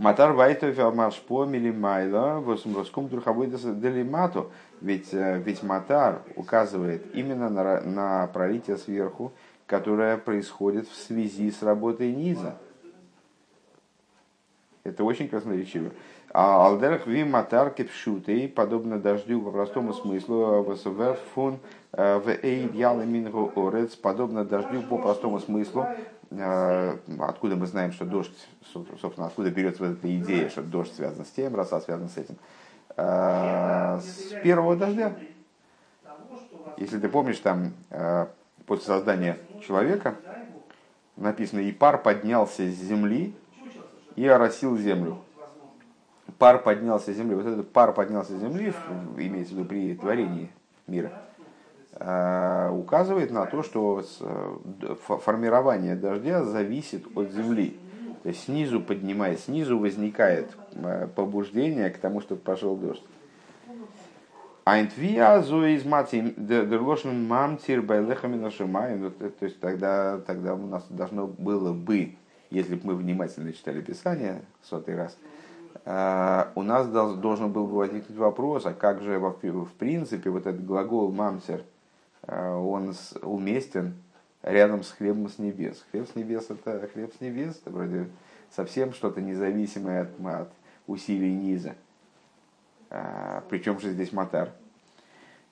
Матар 0.00 0.32
вайтов 0.32 0.78
амашпо 0.78 1.44
милимайла 1.44 2.40
восмроском 2.40 3.10
трухавойдаса 3.10 3.74
делимату. 3.74 4.50
Ведь, 4.80 5.12
ведь 5.12 5.62
матар 5.62 6.22
указывает 6.36 7.14
именно 7.14 7.50
на, 7.50 7.82
на 7.82 8.26
пролитие 8.28 8.78
сверху, 8.78 9.30
которое 9.66 10.16
происходит 10.16 10.88
в 10.88 10.94
связи 10.94 11.50
с 11.50 11.62
работой 11.62 12.14
низа. 12.14 12.56
Это 14.84 15.04
очень 15.04 15.28
красноречиво. 15.28 15.90
А 16.32 16.64
алдерах 16.66 17.06
ви 17.06 17.22
матар 17.24 17.68
кепшутей, 17.68 18.48
подобно 18.48 18.98
дождю 18.98 19.42
по 19.42 19.50
простому 19.50 19.92
смыслу, 19.92 20.62
в 21.92 22.28
эйд 22.42 22.72
мингу 22.72 23.52
орец, 23.54 23.96
подобно 23.96 24.46
дождю 24.46 24.80
по 24.80 24.96
простому 24.96 25.40
смыслу, 25.40 25.86
откуда 26.30 27.56
мы 27.56 27.66
знаем, 27.66 27.92
что 27.92 28.04
дождь, 28.04 28.48
собственно, 28.72 29.26
откуда 29.26 29.50
берется 29.50 29.82
вот 29.82 29.98
эта 29.98 30.16
идея, 30.18 30.48
что 30.48 30.62
дождь 30.62 30.94
связан 30.94 31.24
с 31.24 31.30
тем, 31.30 31.56
роса 31.56 31.80
связана 31.80 32.08
с 32.08 32.16
этим. 32.16 32.36
Э, 32.96 33.98
с 34.00 34.40
первого 34.42 34.76
дождя. 34.76 35.12
Если 36.76 36.98
ты 36.98 37.08
помнишь, 37.08 37.38
там 37.38 37.72
э, 37.90 38.26
после 38.66 38.86
создания 38.86 39.38
человека 39.66 40.14
написано, 41.16 41.60
и 41.60 41.72
пар 41.72 42.00
поднялся 42.00 42.62
с 42.62 42.74
земли 42.74 43.34
и 44.14 44.26
оросил 44.26 44.76
землю. 44.78 45.18
Пар 46.38 46.62
поднялся 46.62 47.12
с 47.12 47.16
земли. 47.16 47.34
Вот 47.34 47.46
этот 47.46 47.72
пар 47.72 47.92
поднялся 47.92 48.36
с 48.36 48.40
земли, 48.40 48.72
имеется 49.16 49.54
в 49.54 49.58
виду 49.58 49.68
при 49.68 49.94
творении 49.96 50.50
мира– 50.86 51.12
Э, 51.22 51.29
указывает 52.70 53.30
на 53.30 53.46
то, 53.46 53.62
что 53.62 54.02
э, 54.20 54.94
формирование 55.22 55.96
дождя 55.96 56.44
зависит 56.44 57.04
от 57.14 57.30
земли. 57.30 57.78
То 58.22 58.28
есть 58.28 58.44
снизу 58.44 58.80
поднимаясь, 58.80 59.44
снизу 59.44 59.78
возникает 59.78 60.50
э, 60.72 61.08
побуждение 61.14 61.90
к 61.90 61.98
тому, 61.98 62.20
чтобы 62.20 62.40
пошел 62.40 62.76
дождь. 62.76 63.02
Айнтвия 64.64 65.40
из 65.40 65.84
мати 65.84 66.34
дерлошен 66.36 67.26
мамтир 67.26 67.82
байлехами 67.82 68.36
нашимаем. 68.36 69.10
То 69.10 69.44
есть 69.44 69.58
тогда, 69.58 70.18
тогда 70.18 70.54
у 70.54 70.66
нас 70.66 70.86
должно 70.88 71.26
было 71.26 71.72
бы, 71.72 72.14
если 72.50 72.76
бы 72.76 72.88
мы 72.88 72.94
внимательно 72.94 73.52
читали 73.52 73.80
Писание 73.80 74.42
сотый 74.62 74.96
раз, 74.96 75.16
у 76.54 76.62
нас 76.62 76.86
должен 76.86 77.50
был 77.52 77.66
бы 77.66 77.78
возникнуть 77.78 78.18
вопрос, 78.18 78.66
а 78.66 78.74
как 78.74 79.00
же 79.00 79.18
в 79.18 79.72
принципе 79.78 80.30
вот 80.30 80.46
этот 80.46 80.64
глагол 80.64 81.10
мамтир– 81.10 81.62
Э, 81.72 81.79
он 82.26 82.94
уместен 83.22 83.94
рядом 84.42 84.82
с 84.82 84.90
хлебом 84.90 85.28
с 85.28 85.38
небес. 85.38 85.84
Хлеб 85.90 86.08
с 86.08 86.14
небес 86.14 86.50
это 86.50 86.88
хлеб 86.92 87.12
с 87.16 87.20
небес, 87.20 87.60
это 87.60 87.70
вроде 87.70 88.08
совсем 88.50 88.92
что-то 88.92 89.20
независимое 89.20 90.02
от, 90.02 90.26
от 90.26 90.52
усилий 90.86 91.34
низа. 91.34 91.74
А, 92.90 93.44
причем 93.48 93.78
же 93.80 93.90
здесь 93.90 94.12
матар. 94.12 94.50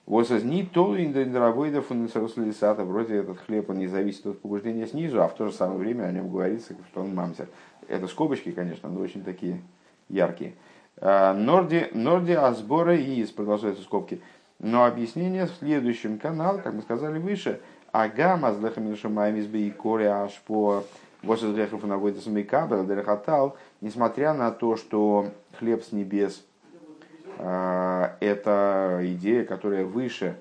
Вот 0.05 0.27
ни 0.43 0.63
то 0.63 0.99
индравойда 0.99 1.83
фундаменталисата, 1.83 2.83
вроде 2.83 3.17
этот 3.17 3.37
хлеб 3.41 3.69
он 3.69 3.77
не 3.77 3.85
зависит 3.85 4.25
от 4.25 4.41
побуждения 4.41 4.87
снизу, 4.87 5.21
а 5.21 5.27
в 5.27 5.35
то 5.35 5.45
же 5.45 5.53
самое 5.53 5.77
время 5.77 6.05
о 6.05 6.11
нем 6.11 6.31
говорится, 6.31 6.75
что 6.91 7.01
он 7.01 7.13
мамся. 7.13 7.47
Это 7.87 8.07
скобочки, 8.07 8.51
конечно, 8.51 8.89
но 8.89 9.01
очень 9.01 9.23
такие 9.23 9.61
яркие. 10.09 10.55
А, 10.97 11.33
норди, 11.33 11.89
норди 11.93 12.31
асбора 12.31 12.95
и 12.95 13.23
продолжаются 13.27 13.83
скобки. 13.83 14.19
Но 14.59 14.85
объяснение 14.85 15.45
в 15.45 15.51
следующем. 15.51 16.19
Канале, 16.19 16.61
как 16.61 16.73
мы 16.73 16.81
сказали 16.81 17.17
выше, 17.17 17.61
Агама 17.91 18.53
с 18.53 18.59
лехаминшамаем 18.59 19.39
избе 19.39 19.67
и 19.67 19.71
коре 19.71 20.09
аж 20.09 20.39
по 20.45 20.83
Госудрехов 21.23 21.83
наводится 21.83 22.29
микабел, 22.29 22.85
дерехатал, 22.85 23.57
несмотря 23.81 24.33
на 24.33 24.51
то, 24.51 24.75
что 24.75 25.31
хлеб 25.57 25.83
с 25.83 25.91
небес 25.91 26.45
а, 27.37 28.15
это 28.19 28.99
идея, 29.03 29.45
которая 29.45 29.85
выше 29.85 30.37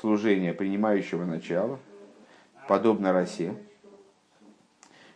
служения 0.00 0.54
принимающего 0.54 1.24
начала, 1.24 1.78
подобно 2.66 3.12
росе. 3.12 3.54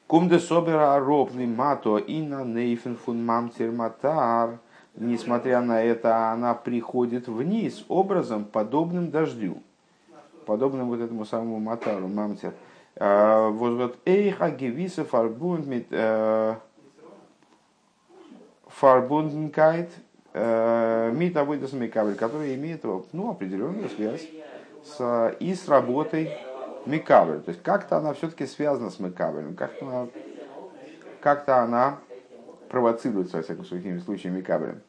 Кумде 0.07 0.39
собера 0.39 0.99
робный 1.01 1.47
мато 1.47 1.99
на 1.99 2.45
нейфен 2.45 2.97
фун 2.97 3.25
мамтир 3.25 3.73
матар– 3.73 4.59
несмотря 4.95 5.61
на 5.61 5.83
это, 5.83 6.31
она 6.31 6.55
приходит 6.55 7.29
вниз 7.29 7.85
образом, 7.89 8.45
подобным 8.45 9.11
дождю, 9.11 9.63
подобным 10.47 10.89
вот 10.89 11.01
этому 11.01 11.25
самому 11.25 11.59
Матару, 11.59 12.09
Мамте. 12.09 12.53
А, 12.97 13.49
вот 13.49 13.99
Эйха 14.05 14.51
Гевиса 14.51 15.05
Фарбунд 15.05 15.67
э, 15.91 16.57
Фарбунденкайт 18.69 19.91
э, 20.35 21.13
Митавойдас 21.15 21.73
Микабель, 21.73 22.17
который 22.17 22.55
имеет 22.55 22.85
ну, 23.13 23.31
определенную 23.31 23.89
связь 23.89 24.29
с, 24.85 25.35
и 25.41 25.55
с 25.55 25.69
работой 25.69 26.31
Микабель. 26.87 27.41
То 27.41 27.51
есть 27.51 27.63
как-то 27.63 27.97
она 27.97 28.13
все-таки 28.13 28.47
связана 28.47 28.91
с 28.91 28.99
Микабелем, 28.99 29.55
как-то 29.55 29.87
она, 29.87 30.09
как-то 31.21 31.59
она 31.59 31.99
провоцируется, 32.73 33.37
во 33.37 33.43
всяком 33.43 33.67
случае, 33.67 34.01
случаями 34.01 34.41
кабелем. 34.41 34.81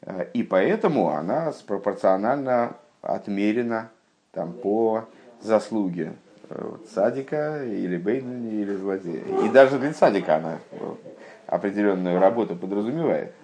Э, 0.00 0.26
и 0.32 0.42
поэтому 0.42 1.10
она 1.10 1.52
пропорционально 1.66 2.76
отмерена 3.02 3.90
там, 4.32 4.54
по 4.54 5.04
заслуге 5.40 6.14
э, 6.48 6.76
садика 6.92 7.62
или 7.62 7.98
бейнани 7.98 8.54
или 8.54 8.74
злодея. 8.74 9.22
И 9.44 9.50
даже 9.50 9.78
для 9.78 9.92
садика 9.92 10.36
она 10.36 10.58
определенную 11.46 12.18
работу 12.18 12.56
подразумевает. 12.56 13.34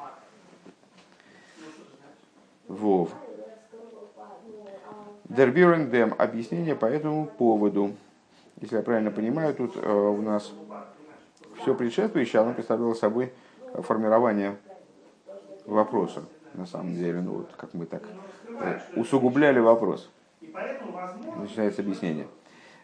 Вов. 2.66 3.10
Дербюрен 5.24 5.90
дем. 5.90 6.14
Объяснение 6.16 6.74
по 6.74 6.86
этому 6.86 7.26
поводу. 7.26 7.92
Если 8.60 8.76
я 8.76 8.82
правильно 8.82 9.10
понимаю, 9.10 9.54
тут 9.54 9.76
э, 9.76 9.92
у 9.92 10.22
нас 10.22 10.50
все 11.60 11.74
предшествующее, 11.74 12.42
оно 12.42 12.54
представляло 12.54 12.94
собой 12.94 13.32
формирование 13.74 14.56
вопроса. 15.66 16.22
На 16.54 16.66
самом 16.66 16.94
деле, 16.94 17.20
ну 17.20 17.32
вот 17.32 17.50
как 17.56 17.74
мы 17.74 17.86
так 17.86 18.02
э, 18.48 18.80
усугубляли 18.96 19.60
вопрос. 19.60 20.10
Начинается 21.36 21.82
объяснение. 21.82 22.26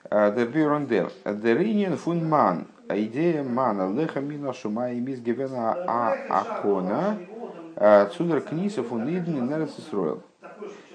Дербюрен 0.08 0.86
дем. 0.86 1.08
Деринин 1.24 1.96
фун 1.96 2.28
ман. 2.28 2.68
Идея 2.88 3.42
мана 3.42 3.92
леха 3.92 4.20
мина 4.20 4.52
шума 4.52 4.92
и 4.92 5.00
мис 5.00 5.18
гевена 5.18 5.74
а 5.88 6.14
акона. 6.28 7.18
Цудер 8.12 8.40
книсов 8.42 8.92
он 8.92 9.10
идни 9.10 9.40
нерсисроил. 9.40 10.22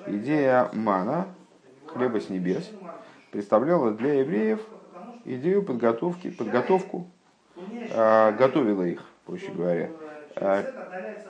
Идея 0.07 0.69
мана, 0.71 1.27
хлеба 1.87 2.21
с 2.21 2.29
небес, 2.29 2.71
представляла 3.31 3.91
для 3.91 4.21
евреев 4.21 4.61
идею 5.25 5.63
подготовки, 5.63 6.31
подготовку, 6.31 7.07
э, 7.07 7.20
готовила 8.37 8.83
их, 8.83 9.03
проще 9.25 9.51
говоря, 9.51 9.89
э, 10.35 10.63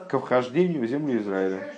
к 0.08 0.18
вхождению 0.18 0.82
в 0.82 0.86
землю 0.86 1.20
Израиля. 1.20 1.72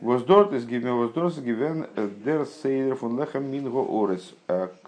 Воздорт 0.00 0.52
из 0.52 0.64
гивен 0.64 1.86
дер 2.24 2.46
сейдер 2.46 2.94
фун 2.94 3.18
лехам 3.18 3.50
минго 3.50 3.80
орес. 3.80 4.34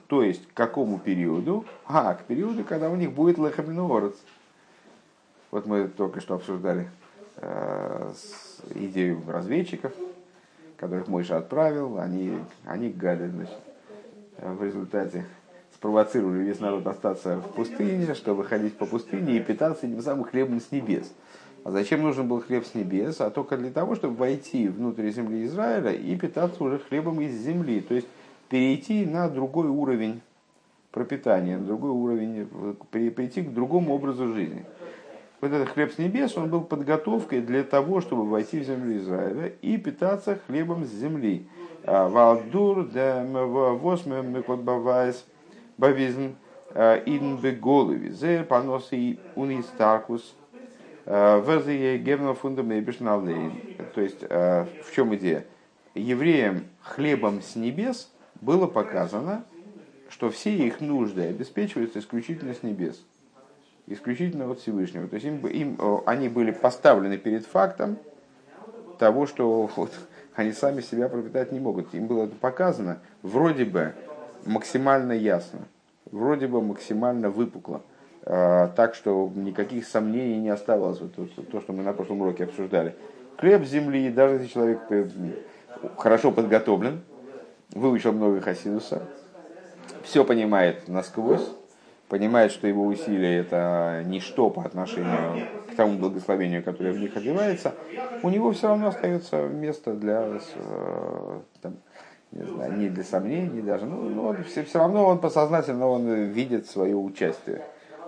То 0.07 0.23
есть, 0.23 0.47
к 0.47 0.55
какому 0.55 0.99
периоду? 0.99 1.65
А, 1.87 2.15
к 2.15 2.25
периоду, 2.25 2.65
когда 2.65 2.91
у 2.91 2.97
них 2.97 3.13
будет 3.13 3.39
лехам 3.39 3.71
минго 3.71 3.97
орес. 3.97 4.15
Вот 5.51 5.67
мы 5.67 5.89
только 5.89 6.21
что 6.21 6.35
обсуждали 6.35 6.89
э, 7.37 8.13
идею 8.77 9.23
разведчиков, 9.27 9.93
которых 10.77 11.09
Мойша 11.09 11.39
отправил, 11.39 11.99
они, 11.99 12.39
они 12.65 12.91
гады, 12.91 13.29
значит, 13.29 13.59
в 14.39 14.63
результате 14.63 15.27
спровоцировали 15.81 16.43
весь 16.43 16.61
народ 16.61 16.87
остаться 16.87 17.39
в 17.39 17.55
пустыне, 17.55 18.15
чтобы 18.15 18.45
ходить 18.45 18.77
по 18.77 18.85
пустыне 18.85 19.39
и 19.39 19.41
питаться 19.41 19.89
тем 19.89 20.03
самым 20.03 20.25
хлебом 20.25 20.61
с 20.61 20.71
небес. 20.73 21.11
А 21.65 21.71
зачем 21.71 22.03
нужен 22.03 22.29
был 22.29 22.43
хлеб 22.43 22.67
с 22.67 22.75
небес? 22.75 23.19
А 23.23 23.31
только 23.31 23.57
для 23.57 23.71
того, 23.71 23.95
чтобы 23.95 24.15
войти 24.15 24.69
внутрь 24.69 25.09
земли 25.09 25.47
Израиля 25.47 25.93
и 25.93 26.15
питаться 26.17 26.63
уже 26.63 26.81
хлебом 26.81 27.23
из 27.23 27.33
земли. 27.33 27.81
То 27.81 27.95
есть 27.95 28.07
перейти 28.51 29.07
на 29.07 29.31
другой 29.31 29.69
уровень 29.69 30.21
пропитания, 30.91 31.57
на 31.57 31.65
другой 31.65 31.93
уровень, 31.93 32.47
прийти 32.91 33.41
к 33.41 33.55
другому 33.55 33.95
образу 33.95 34.35
жизни. 34.35 34.67
Вот 35.41 35.51
этот 35.51 35.71
хлеб 35.71 35.95
с 35.95 35.99
небес, 35.99 36.37
он 36.37 36.51
был 36.51 36.61
подготовкой 36.61 37.41
для 37.41 37.65
того, 37.65 38.03
чтобы 38.03 38.27
войти 38.27 38.61
в 38.61 38.65
землю 38.65 38.99
Израиля 38.99 39.51
и 39.63 39.79
питаться 39.79 40.39
хлебом 40.47 40.85
с 40.85 40.91
земли. 40.91 41.47
А, 41.87 42.07
Валдур, 42.07 42.81
восьмекотбавайс, 42.83 45.25
бавизн, 45.81 46.35
а, 46.75 47.03
ин 47.07 47.39
беголови, 47.39 48.11
зе 48.11 48.45
поносы 48.45 49.19
унистаркус, 49.35 50.35
а, 51.07 51.41
верзие 51.41 51.99
гемно 51.99 52.35
фундамейбишналейн. 52.35 53.53
То 53.95 54.01
есть, 54.01 54.23
в 54.23 54.95
чем 54.95 55.15
идея? 55.17 55.45
Евреям 55.95 56.67
хлебом 56.83 57.43
с 57.43 57.57
небес 57.57 58.13
было 58.41 58.67
показано, 58.67 59.45
что 60.09 60.31
все 60.31 60.55
их 60.55 60.81
нужды 60.81 61.23
обеспечиваются 61.23 61.99
исключительно 61.99 62.55
с 62.55 62.63
небес 62.63 63.03
исключительно 63.91 64.51
от 64.51 64.61
Всевышнего. 64.61 65.09
То 65.09 65.15
есть 65.15 65.27
им, 65.27 65.45
им, 65.47 65.77
они 66.07 66.29
были 66.29 66.53
поставлены 66.53 67.19
перед 67.19 67.45
фактом 67.45 67.99
того, 68.99 69.27
что 69.27 69.69
вот, 69.75 69.93
они 70.37 70.53
сами 70.53 70.81
себя 70.81 71.09
пропитать 71.09 71.53
не 71.53 71.61
могут. 71.61 71.93
Им 71.95 72.07
было 72.07 72.25
это 72.25 72.37
показано 72.37 73.01
вроде 73.23 73.65
бы 73.65 73.95
максимально 74.47 75.13
ясно, 75.13 75.61
вроде 76.13 76.47
бы 76.47 76.63
максимально 76.63 77.31
выпукло. 77.31 77.83
А, 78.23 78.69
так 78.69 78.95
что 78.95 79.31
никаких 79.35 79.87
сомнений 79.87 80.39
не 80.39 80.51
оставалось. 80.51 81.01
Вот, 81.01 81.15
то, 81.15 81.27
то, 81.43 81.61
что 81.61 81.73
мы 81.73 81.83
на 81.83 81.93
прошлом 81.93 82.23
уроке 82.23 82.45
обсуждали. 82.45 82.95
Хлеб 83.39 83.65
земли, 83.65 84.11
даже 84.11 84.35
если 84.35 84.49
человек 84.49 84.81
э, 84.91 85.09
хорошо 85.97 86.31
подготовлен, 86.31 87.01
выучил 87.73 88.13
много 88.13 88.41
хасидуса, 88.41 89.03
все 90.03 90.25
понимает 90.25 90.89
насквозь, 90.89 91.49
понимает, 92.09 92.53
что 92.53 92.67
его 92.67 92.85
усилия 92.85 93.39
это 93.39 94.03
ничто 94.05 94.51
по 94.51 94.63
отношению 94.63 95.47
к 95.73 95.77
тому 95.77 95.97
благословению, 95.97 96.63
которое 96.63 96.93
в 96.93 96.99
них 96.99 97.17
одевается, 97.17 97.75
у 98.23 98.29
него 98.29 98.53
все 98.53 98.69
равно 98.69 98.89
остается 98.89 99.47
место 99.47 99.95
для, 99.95 100.39
э, 100.55 101.41
там, 101.63 101.77
не 102.33 102.45
знаю, 102.45 102.79
не 102.79 102.89
для 102.89 103.05
сомнений 103.05 103.61
даже, 103.61 103.87
ну, 103.87 104.09
но 104.09 104.29
он, 104.29 104.45
все, 104.45 104.65
все 104.65 104.79
равно 104.79 105.07
он 105.07 105.19
подсознательно 105.19 105.89
он 105.89 106.09
видит 106.31 106.67
свое 106.67 106.97
участие. 106.97 107.63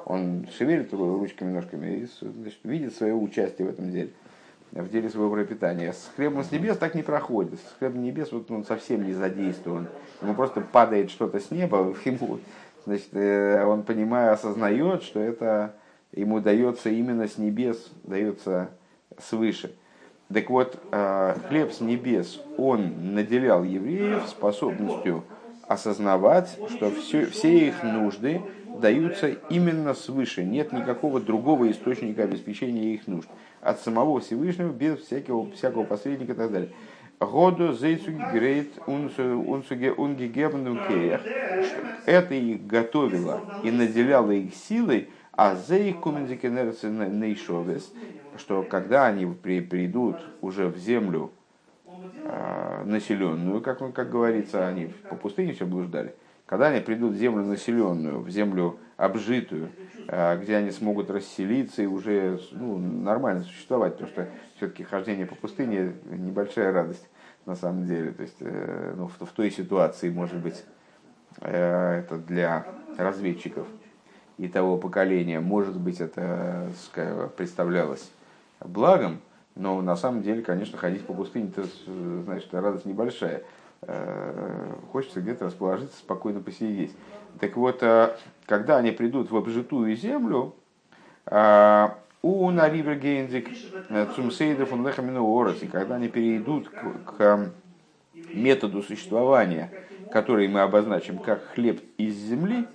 Он 0.04 0.48
шевелит 0.56 0.92
ручками, 0.92 1.52
ножками 1.52 1.96
и 1.98 2.08
значит, 2.20 2.58
видит 2.64 2.94
свое 2.94 3.14
участие 3.14 3.68
в 3.68 3.70
этом 3.70 3.90
деле, 3.90 4.11
в 4.72 4.88
деле 4.90 5.08
своего 5.08 5.30
пропитания. 5.30 5.92
С 5.92 6.11
хлебом 6.16 6.44
с 6.44 6.50
небес 6.50 6.76
так 6.76 6.94
не 6.94 7.02
проходит. 7.02 7.54
С 7.54 7.78
хлебом 7.78 8.02
небес 8.02 8.32
вот 8.32 8.50
он 8.50 8.64
совсем 8.64 9.04
не 9.04 9.12
задействован. 9.12 9.88
Ему 10.20 10.35
просто 10.35 10.61
падает 10.61 11.11
что-то 11.11 11.38
с 11.38 11.50
неба, 11.50 11.94
ему 12.04 12.38
значит, 12.85 13.08
э, 13.12 13.64
он, 13.64 13.82
понимая, 13.82 14.32
осознает, 14.32 15.02
что 15.02 15.20
это 15.20 15.74
ему 16.12 16.40
дается 16.40 16.90
именно 16.90 17.26
с 17.26 17.38
небес, 17.38 17.90
дается 18.04 18.70
свыше. 19.18 19.74
Так 20.33 20.51
вот, 20.51 20.79
э, 20.92 21.35
хлеб 21.49 21.73
с 21.73 21.81
небес, 21.81 22.40
он 22.57 23.14
наделял 23.14 23.64
евреев 23.64 24.27
способностью 24.29 25.25
осознавать, 25.66 26.57
что 26.68 26.90
все, 26.90 27.27
все 27.27 27.68
их 27.68 27.83
нужды 27.83 28.40
даются 28.81 29.29
именно 29.51 29.95
свыше. 29.95 30.45
Нет 30.45 30.73
никакого 30.73 31.21
другого 31.21 31.71
источника 31.71 32.25
обеспечения 32.25 32.95
их 32.95 33.07
нужд. 33.07 33.29
От 33.61 33.81
самого 33.81 34.21
Всевышнего, 34.21 34.73
без 34.73 35.01
всякого, 35.01 35.51
всякого 35.53 35.85
посредника 35.85 36.33
и 36.33 36.37
так 36.37 36.53
далее. 36.53 36.71
Году 37.21 37.73
зейцугрейт 37.73 38.73
унгегебну 38.87 40.77
Это 42.07 42.35
их 42.35 42.66
готовило 42.66 43.40
и 43.62 43.71
наделяло 43.71 44.33
их 44.33 44.55
силой, 44.55 45.09
а 45.33 45.55
нейшовес, 45.55 47.92
что 48.37 48.62
когда 48.62 49.07
они 49.07 49.27
при, 49.27 49.61
придут 49.61 50.16
уже 50.42 50.68
в 50.68 50.77
землю 50.77 51.33
э, 51.87 52.83
населенную, 52.85 53.62
как, 53.62 53.79
как 53.95 54.11
говорится, 54.11 54.66
они 54.66 54.92
по 55.09 55.16
пустыне 55.16 55.55
все 55.55 55.64
блуждали, 55.64 56.14
когда 56.47 56.68
они 56.68 56.81
придут 56.81 57.14
в 57.14 57.16
землю 57.16 57.45
населенную, 57.45 58.21
в 58.21 58.29
землю 58.29 58.79
обжитую, 58.99 59.71
э, 60.07 60.38
где 60.38 60.57
они 60.57 60.71
смогут 60.71 61.11
расселиться 61.11 61.83
и 61.83 61.87
уже 61.87 62.38
ну, 62.53 62.77
нормально 62.77 63.42
существовать, 63.42 63.95
потому 63.95 64.11
что 64.11 64.29
все-таки 64.57 64.85
хождение 64.85 65.25
по 65.25 65.35
пустыне 65.35 65.95
небольшая 66.11 66.73
радость 66.73 67.09
на 67.47 67.57
самом 67.57 67.87
деле. 67.87 68.12
То 68.12 68.23
есть 68.23 68.37
э, 68.40 68.95
ну, 68.97 69.09
в, 69.09 69.18
в 69.18 69.33
той 69.33 69.51
ситуации, 69.51 70.11
может 70.11 70.37
быть, 70.37 70.62
э, 71.40 72.01
это 72.01 72.18
для 72.18 72.66
разведчиков 72.99 73.66
и 74.38 74.49
того 74.49 74.77
поколения, 74.77 75.40
может 75.40 75.77
быть, 75.77 76.01
это 76.01 76.68
представлялось 77.37 78.11
благом, 78.61 79.21
но 79.55 79.81
на 79.83 79.97
самом 79.97 80.23
деле, 80.23 80.42
конечно, 80.42 80.79
ходить 80.79 81.07
по 81.07 81.12
пустыне, 81.12 81.53
это 81.55 81.66
значит, 82.25 82.53
радость 82.55 82.87
небольшая. 82.87 83.42
Э, 83.83 84.75
хочется 84.92 85.21
где-то 85.21 85.47
расположиться, 85.47 85.97
спокойно 85.99 86.40
посидеть. 86.40 86.92
Так 87.40 87.57
вот, 87.57 87.83
когда 88.47 88.77
они 88.77 88.92
придут 88.92 89.31
в 89.31 89.37
обжитую 89.37 89.97
землю, 89.97 90.55
און 92.22 92.68
אַריבערגיין 92.68 93.27
זיך 93.27 93.48
צום 94.14 94.44
סדר 94.44 94.66
פון 94.66 94.87
לחם 94.87 95.25
מן 95.25 95.51
и 95.51 95.66
когда 95.66 95.97
они 95.97 96.09
перейдут 96.09 96.68
к, 96.68 97.16
к 97.16 97.51
методу 98.33 98.83
существования, 98.83 99.71
который 100.12 100.47
мы 100.49 100.61
обозначим 100.61 101.18
как 101.18 101.42
хлеб 101.55 101.81
из 101.99 102.14
земли, 102.14 102.66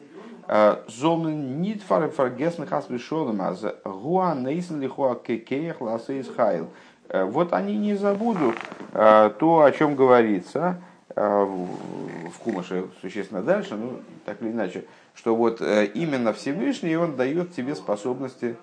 זאָלן 0.88 1.62
ניט 1.62 1.82
פאַרגעסן 1.84 2.72
חס 2.72 2.88
ושלום, 2.88 3.42
אַז 3.42 3.56
הוא 3.84 4.34
הנותן 4.36 4.80
לך 4.82 5.16
כח 5.16 5.82
לעשות 5.82 6.30
חיל. 6.36 6.70
Вот 7.10 7.54
они 7.54 7.78
не 7.78 7.96
забудут 7.96 8.58
э, 8.92 9.32
то, 9.40 9.62
о 9.62 9.72
чем 9.72 9.96
говорится 9.96 10.82
э, 11.16 11.22
в 11.22 12.40
Кумаше 12.44 12.88
существенно 13.00 13.42
дальше, 13.42 13.76
ну 13.76 14.02
так 14.26 14.42
или 14.42 14.52
иначе, 14.52 14.84
что 15.16 15.34
вот 15.34 15.62
э, 15.62 15.86
именно 15.86 16.34
Всевышний 16.34 16.98
он 16.98 17.16
дает 17.16 17.54
тебе 17.54 17.76
способности 17.76 18.58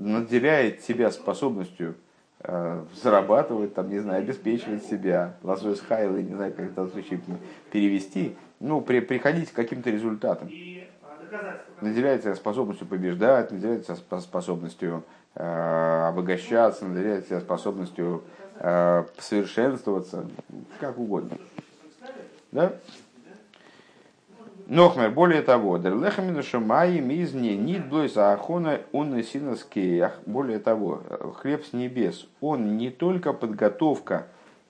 наделяет 0.00 0.80
тебя 0.82 1.10
способностью 1.10 1.94
э, 2.40 2.84
зарабатывать, 3.02 3.74
там, 3.74 3.90
не 3.90 3.98
знаю, 3.98 4.22
обеспечивать 4.22 4.84
себя, 4.84 5.34
лосось 5.42 5.80
хайлы, 5.80 6.22
не 6.22 6.34
знаю, 6.34 6.52
как 6.54 6.66
это 6.66 6.84
в 6.84 6.92
перевести, 7.70 8.36
ну, 8.58 8.80
при, 8.80 9.00
приходить 9.00 9.50
к 9.50 9.54
каким-то 9.54 9.90
результатам. 9.90 10.48
Наделяет 11.80 12.22
тебя 12.22 12.34
способностью 12.34 12.86
побеждать, 12.86 13.50
наделяет 13.50 13.86
тебя 13.86 13.96
способностью 14.20 15.04
обогащаться, 15.34 16.84
наделять 16.84 17.26
себя 17.26 17.40
способностью 17.40 18.24
совершенствоваться, 18.58 20.26
как 20.80 20.98
угодно. 20.98 21.38
Да? 22.52 22.72
Нохмер, 24.66 25.10
более 25.10 25.42
того, 25.42 25.78
дерлехамину 25.78 26.44
шамаи 26.44 27.00
мизни 27.00 27.50
нит 27.50 27.88
блойса 27.88 28.32
ахона 28.32 28.80
он 28.92 29.20
синаскеях. 29.24 30.20
Более 30.26 30.60
того, 30.60 31.02
хлеб 31.38 31.64
с 31.64 31.72
небес, 31.72 32.28
он 32.40 32.76
не 32.76 32.90
только 32.90 33.32
подготовка 33.32 34.28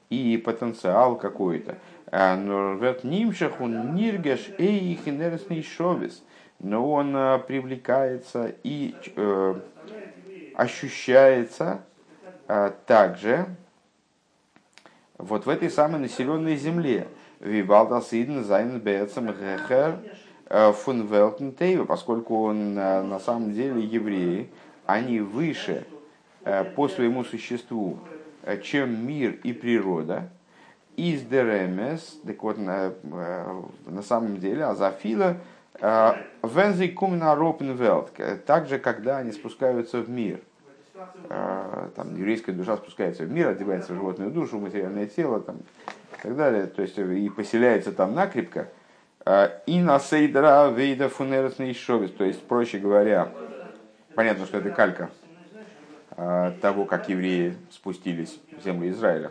и 0.09 0.39
потенциал 0.39 1.17
какой-то, 1.17 1.77
а, 2.07 2.35
но 2.35 2.75
вет 2.77 3.05
нимшах 3.05 3.61
он 3.61 3.95
ниргаш 3.95 4.49
эйх 4.57 5.07
инерсный 5.07 5.63
шовис, 5.63 6.23
но 6.61 6.91
он 6.91 7.17
а, 7.17 7.39
привлекается 7.39 8.55
и 8.63 8.95
э, 9.17 9.55
ощущается 10.55 11.83
э, 12.49 12.71
также 12.87 13.47
вот 15.17 15.47
в 15.47 15.49
этой 15.49 15.71
самой 15.71 16.01
населенной 16.01 16.57
земле. 16.57 17.09
Вибалда 17.41 18.03
Сиден 18.03 18.45
Зайн 18.45 18.79
Бецем 18.79 19.29
Гехер 19.29 19.99
э, 20.47 20.73
фун 20.73 21.07
Велтен 21.07 21.87
поскольку 21.87 22.45
он 22.45 22.79
э, 22.79 23.03
на 23.03 23.19
самом 23.19 23.53
деле 23.53 23.83
евреи, 23.83 24.51
они 24.85 25.21
выше 25.21 25.87
э, 26.45 26.65
по 26.65 26.89
своему 26.89 27.25
существу, 27.25 27.99
чем 28.63 29.07
мир 29.07 29.39
и 29.43 29.53
природа. 29.53 30.29
Из 30.97 31.23
Деремес, 31.23 32.21
так 32.27 32.43
вот, 32.43 32.59
на, 32.59 32.93
на 33.87 34.03
самом 34.03 34.39
деле, 34.39 34.65
Азафила, 34.65 35.39
Вензи 35.79 36.89
Кумна 36.89 37.35
Ропенвелт, 37.35 38.13
также, 38.45 38.79
когда 38.79 39.19
они 39.19 39.33
спускаются 39.33 40.01
в 40.01 40.11
мир, 40.11 40.41
там, 41.29 42.17
еврейская 42.17 42.53
душа 42.53 42.77
спускается 42.77 43.25
в 43.25 43.31
мир, 43.31 43.49
одевается 43.49 43.93
в 43.93 43.97
животную 43.97 44.31
душу, 44.31 44.59
материальное 44.59 45.07
тело, 45.07 45.41
там, 45.41 45.57
и 45.57 46.23
так 46.23 46.37
далее, 46.37 46.67
то 46.67 46.83
есть 46.83 46.99
и 46.99 47.29
поселяется 47.31 47.93
там 47.93 48.15
накрепко, 48.15 48.69
и 49.67 49.81
на 49.81 49.99
сейдра 49.99 50.69
вейда 50.71 51.09
фунерсный 51.09 51.73
шовис, 51.73 52.11
то 52.11 52.25
есть, 52.25 52.43
проще 52.47 52.79
говоря, 52.79 53.29
понятно, 54.15 54.45
что 54.45 54.59
это 54.59 54.71
калька 54.71 55.09
того, 56.61 56.85
как 56.85 57.09
евреи 57.09 57.57
спустились 57.71 58.39
в 58.59 58.63
землю 58.63 58.91
Израиля. 58.91 59.31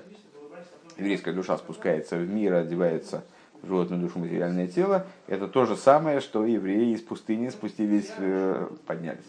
Еврейская 0.97 1.33
душа 1.33 1.57
спускается 1.57 2.15
в 2.15 2.27
мир, 2.27 2.55
одевается 2.55 3.23
в 3.38 3.38
животную 3.63 4.01
душу 4.01 4.19
материальное 4.19 4.67
тело. 4.67 5.05
Это 5.27 5.47
то 5.47 5.65
же 5.65 5.75
самое, 5.75 6.19
что 6.19 6.45
евреи 6.45 6.93
из 6.93 7.01
пустыни 7.01 7.49
спустились, 7.49 8.11
э, 8.17 8.67
поднялись 8.85 9.25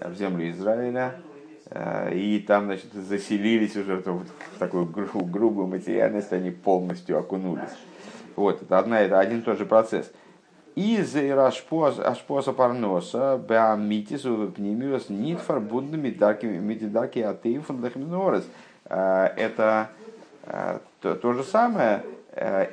в 0.00 0.14
землю 0.14 0.50
Израиля, 0.50 1.14
Э, 1.74 2.12
и 2.14 2.38
там, 2.40 2.66
значит, 2.66 2.92
заселились 2.92 3.76
уже 3.76 3.96
в 3.96 4.58
такую 4.58 4.86
грубую 4.86 5.66
материальность, 5.66 6.32
они 6.32 6.50
полностью 6.50 7.18
окунулись. 7.18 7.70
Вот, 8.36 8.62
это 8.62 8.78
одна, 8.78 9.00
это 9.00 9.18
один 9.18 9.40
и 9.40 9.42
тот 9.42 9.58
же 9.58 9.66
процесс. 9.66 10.12
Из 10.74 11.14
ашпоса 11.14 12.52
парноса 12.52 13.38
беамитис 13.46 14.22
пнемиус 14.22 15.10
нит 15.10 15.38
фарбунда 15.40 15.96
медидарки 15.96 17.18
атеев. 17.18 17.70
Э, 18.84 19.26
это 19.36 19.90
то, 21.00 21.14
то 21.14 21.32
же 21.32 21.42
самое, 21.44 22.04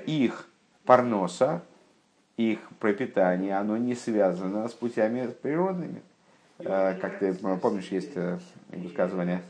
их 0.05 0.48
парноса, 0.89 1.61
их 2.35 2.57
пропитание, 2.79 3.55
оно 3.57 3.77
не 3.77 3.93
связано 3.93 4.67
с 4.67 4.73
путями 4.73 5.27
природными. 5.39 6.01
Э, 6.57 6.95
как 6.99 7.19
ты 7.19 7.31
помнишь, 7.35 7.89
есть 7.89 8.13
э, 8.15 8.39
высказывание, 8.69 9.43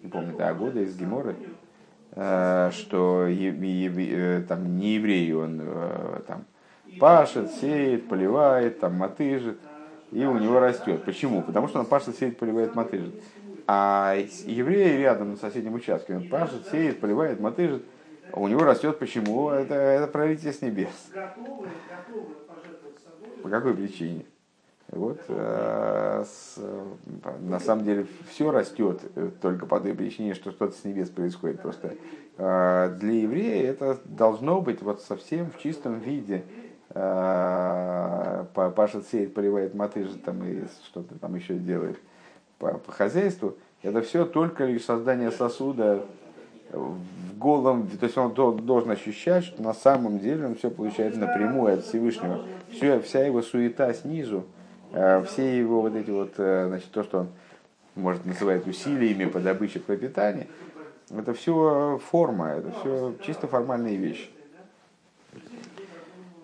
не 0.00 0.08
помню, 0.08 0.36
да, 0.38 0.54
года 0.54 0.80
из 0.82 0.96
Геморы, 0.96 1.34
э, 2.12 2.70
что 2.72 3.26
там 4.46 4.78
не 4.78 4.94
еврей, 4.94 5.32
он 5.32 5.62
там 6.28 6.44
пашет, 7.00 7.50
сеет, 7.54 8.08
поливает, 8.08 8.78
там 8.78 8.94
мотыжит, 8.94 9.58
и 10.12 10.24
у 10.24 10.38
него 10.38 10.60
растет. 10.60 11.02
Почему? 11.02 11.42
Потому 11.42 11.66
что 11.66 11.80
он 11.80 11.86
пашет, 11.86 12.16
сеет, 12.16 12.38
поливает, 12.38 12.76
мотыжит. 12.76 13.20
А 13.66 14.14
евреи 14.44 14.96
рядом 14.98 15.32
на 15.32 15.36
соседнем 15.36 15.74
участке, 15.74 16.14
он 16.14 16.28
пашет, 16.28 16.68
сеет, 16.68 17.00
поливает, 17.00 17.40
мотыжит, 17.40 17.82
у 18.32 18.48
него 18.48 18.64
растет 18.64 18.98
почему? 18.98 19.50
Это, 19.50 19.74
это 19.74 20.06
пролитие 20.06 20.52
с 20.52 20.62
небес. 20.62 20.88
По 23.42 23.48
какой 23.48 23.74
причине? 23.74 24.24
Вот, 24.90 25.20
э, 25.28 26.24
с, 26.26 26.58
на 27.40 27.60
самом 27.60 27.84
деле 27.84 28.06
все 28.30 28.50
растет 28.50 29.02
э, 29.16 29.30
только 29.42 29.66
по 29.66 29.80
той 29.80 29.94
причине, 29.94 30.32
что 30.32 30.50
что-то 30.50 30.74
с 30.74 30.84
небес 30.84 31.10
происходит. 31.10 31.60
Просто 31.60 31.94
э, 32.38 32.96
для 32.98 33.12
еврея 33.12 33.70
это 33.70 33.98
должно 34.06 34.62
быть 34.62 34.80
вот 34.80 35.02
совсем 35.02 35.50
в 35.50 35.58
чистом 35.58 35.98
виде. 35.98 36.42
Э, 36.90 38.46
пашет, 38.54 39.06
сеет, 39.08 39.34
поливает 39.34 39.74
мотыжи 39.74 40.16
там, 40.18 40.42
и 40.42 40.64
что-то 40.86 41.18
там 41.18 41.34
еще 41.34 41.54
делает 41.54 41.98
по, 42.58 42.78
по 42.78 42.90
хозяйству. 42.90 43.58
Это 43.82 44.00
все 44.00 44.24
только 44.24 44.64
лишь 44.64 44.84
создание 44.84 45.30
сосуда 45.30 46.02
в 47.38 47.40
голом, 47.40 47.88
то 47.88 48.04
есть 48.04 48.18
он 48.18 48.34
должен 48.34 48.90
ощущать, 48.90 49.44
что 49.44 49.62
на 49.62 49.74
самом 49.74 50.18
деле 50.18 50.46
он 50.46 50.54
все 50.56 50.70
получает 50.70 51.16
напрямую 51.16 51.74
от 51.74 51.84
Всевышнего. 51.84 52.44
Все, 52.70 53.00
вся 53.00 53.24
его 53.24 53.42
суета 53.42 53.92
снизу, 53.94 54.44
Э, 54.92 55.22
все 55.24 55.58
его 55.58 55.82
вот 55.82 55.94
эти 55.94 56.10
вот, 56.10 56.34
э, 56.38 56.66
значит, 56.68 56.90
то, 56.90 57.02
что 57.02 57.20
он 57.20 57.28
может 57.94 58.24
называть 58.24 58.66
усилиями 58.66 59.26
по 59.26 59.38
добыче 59.40 59.80
пропитания, 59.80 60.46
это 61.10 61.34
все 61.34 62.00
форма, 62.10 62.48
это 62.50 62.72
все 62.80 63.14
чисто 63.22 63.48
формальные 63.48 63.96
вещи. 63.96 64.30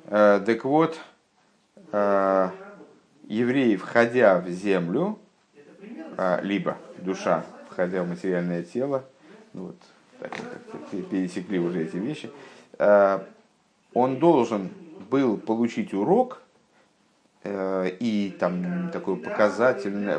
Э, 0.07 0.41
так 0.45 0.65
вот, 0.65 0.99
евреи, 3.29 3.77
входя 3.77 4.41
в 4.41 4.49
землю, 4.49 5.19
либо 6.43 6.77
душа, 6.99 7.45
входя 7.71 8.03
в 8.03 8.09
материальное 8.09 8.65
тело, 8.65 9.05
ну 9.53 9.67
вот, 9.67 9.77
так, 10.19 10.33
пересекли 11.11 11.59
уже 11.59 11.85
эти 11.85 11.97
вещи, 11.97 12.31
он 12.79 14.19
должен 14.19 14.71
был 15.11 15.37
получить 15.37 15.95
урок– 15.95 16.41
Э, 17.45 17.91
и 18.01 18.35
там 18.41 18.91
такой 18.91 19.17
показательный, 19.17 20.15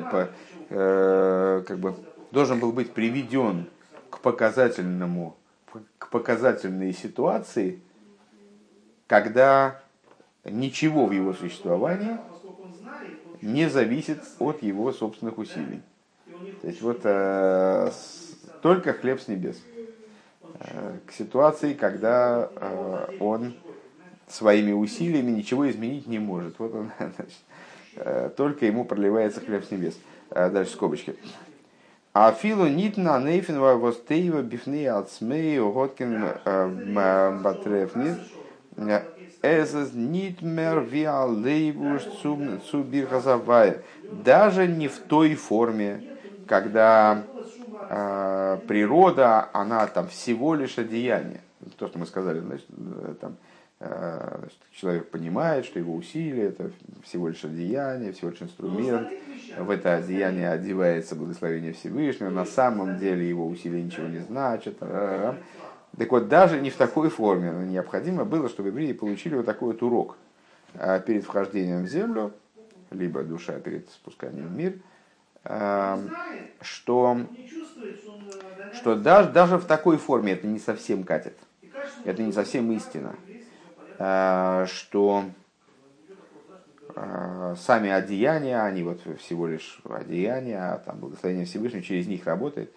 э, 0.69 1.63
как 1.67 1.79
бы 1.79 1.95
должен 2.31 2.59
был 2.59 2.71
быть 2.71 2.91
приведен 2.91 3.65
к 4.11 4.19
показательному, 4.19 5.35
к 5.97 6.09
показательной 6.11 6.93
ситуации, 6.93 7.79
когда 9.07 9.81
ничего 10.43 11.07
в 11.07 11.11
его 11.11 11.33
существовании 11.33 12.17
не 13.41 13.69
зависит 13.69 14.19
от 14.37 14.61
его 14.61 14.91
собственных 14.91 15.39
усилий. 15.39 15.81
То 16.61 16.67
есть 16.67 16.81
вот 16.83 17.01
э, 17.05 17.91
только 18.61 18.93
хлеб 18.93 19.19
с 19.19 19.27
небес. 19.27 19.59
Э, 20.59 20.97
к 21.05 21.11
ситуации, 21.11 21.73
когда 21.73 22.49
э, 22.55 23.17
он 23.19 23.55
своими 24.27 24.71
усилиями 24.71 25.31
ничего 25.31 25.69
изменить 25.69 26.07
не 26.07 26.19
может. 26.19 26.57
Вот 26.59 26.73
он, 26.73 26.91
значит, 26.97 27.39
э, 27.95 28.29
только 28.35 28.65
ему 28.65 28.85
проливается 28.85 29.41
хлеб 29.41 29.65
с 29.65 29.71
небес. 29.71 29.97
Дальше 30.29 30.71
скобочки. 30.71 31.15
А 32.13 32.31
филу 32.31 32.67
нитна 32.67 33.19
нейфен 33.19 33.59
востейва 33.59 34.41
бифны 34.41 34.87
ацмей 34.87 35.59
готкин 35.59 36.25
батрефнит 37.43 38.17
эзес 39.43 39.91
нитмер 39.93 40.79
виалейбуш 40.79 42.03
цубирхазавая. 42.71 43.83
Даже 44.11 44.67
не 44.67 44.87
в 44.87 44.97
той 44.97 45.35
форме, 45.35 46.03
когда 46.47 47.23
э, 47.89 48.59
природа, 48.67 49.49
она 49.53 49.85
там 49.87 50.07
всего 50.07 50.55
лишь 50.55 50.77
одеяние. 50.77 51.41
То, 51.77 51.87
что 51.87 51.99
мы 51.99 52.05
сказали, 52.05 52.39
значит, 52.39 52.67
там, 53.19 53.37
Э, 53.79 54.37
значит, 54.39 54.57
человек 54.71 55.09
понимает, 55.09 55.65
что 55.65 55.79
его 55.79 55.95
усилия 55.95 56.45
это 56.45 56.71
всего 57.03 57.27
лишь 57.27 57.43
одеяние, 57.43 58.13
всего 58.13 58.29
лишь 58.29 58.41
инструмент. 58.41 59.09
В 59.57 59.69
это 59.69 59.95
одеяние 59.95 60.49
одевается 60.49 61.15
благословение 61.15 61.73
Всевышнего. 61.73 62.29
На 62.29 62.45
самом 62.45 62.97
деле 62.97 63.27
его 63.27 63.45
усилия 63.45 63.83
ничего 63.83 64.07
не 64.07 64.19
значат. 64.19 64.77
Так 64.79 66.11
вот, 66.11 66.27
даже 66.27 66.59
не 66.59 66.69
в 66.69 66.75
такой 66.75 67.09
форме 67.09 67.51
необходимо 67.67 68.25
было, 68.25 68.49
чтобы 68.49 68.69
евреи 68.69 68.91
получили 68.91 69.35
вот 69.35 69.45
такой 69.45 69.73
вот 69.73 69.81
урок 69.81 70.17
э, 70.73 71.01
перед 71.05 71.23
вхождением 71.23 71.85
в 71.85 71.87
землю, 71.87 72.33
либо 72.91 73.23
душа 73.23 73.59
перед 73.59 73.89
спусканием 73.89 74.47
в 74.47 74.57
мир, 74.57 74.73
э, 74.73 74.79
что, 75.45 77.19
что 78.73 78.95
даже, 78.95 79.29
даже 79.29 79.57
в 79.57 79.65
такой 79.65 79.97
форме 79.97 80.33
это 80.33 80.47
не 80.47 80.59
совсем 80.59 81.03
катит. 81.03 81.37
Это 82.03 82.21
не 82.21 82.31
совсем 82.31 82.71
истина. 82.71 83.15
Э, 83.97 84.65
что 84.67 85.25
э, 86.95 87.55
сами 87.57 87.89
одеяния, 87.89 88.63
они 88.63 88.83
вот 88.83 89.01
всего 89.19 89.47
лишь 89.47 89.79
одеяния, 89.89 90.73
а 90.73 90.77
там 90.79 90.99
благословение 90.99 91.45
Всевышнего 91.45 91.83
через 91.83 92.07
них 92.07 92.25
работает. 92.25 92.71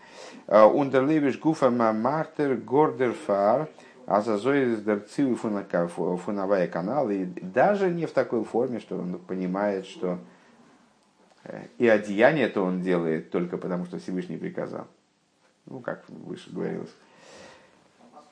Ундерлевиш 0.47 1.39
гуфа 1.39 1.71
мартер 1.71 2.57
гордер 2.57 3.13
фар, 3.13 3.69
а 4.07 4.23
зазоис 4.23 4.81
дерцивы 4.81 5.37
фуновая 5.37 6.67
канал, 6.69 7.11
и 7.11 7.25
даже 7.25 7.91
не 7.91 8.07
в 8.07 8.13
такой 8.13 8.45
форме, 8.45 8.81
что 8.81 8.97
он 8.97 9.19
понимает, 9.19 9.87
что 9.87 10.19
и 11.79 11.87
одеяние 11.87 12.47
это 12.47 12.61
он 12.61 12.83
делает 12.83 13.31
только 13.31 13.57
потому, 13.57 13.87
что 13.87 13.99
Всевышний 13.99 14.37
приказал. 14.37 14.87
Ну, 15.67 15.81
как 15.81 16.05
выше 16.09 16.51
говорилось. 16.51 16.91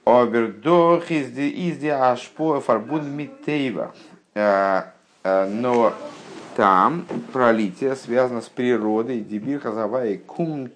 Обердох 0.05 1.11
изди 1.11 1.89
ашпо 1.89 2.61
фарбун 2.61 3.11
митейва. 3.11 3.93
Э, 4.35 4.83
э, 5.25 5.49
но 5.49 5.93
там 6.55 7.07
пролитие 7.33 7.97
связано 7.97 8.41
с 8.41 8.49
природой. 8.49 9.21
Дебир 9.21 9.61
хазавай 9.61 10.19
кум 10.19 10.71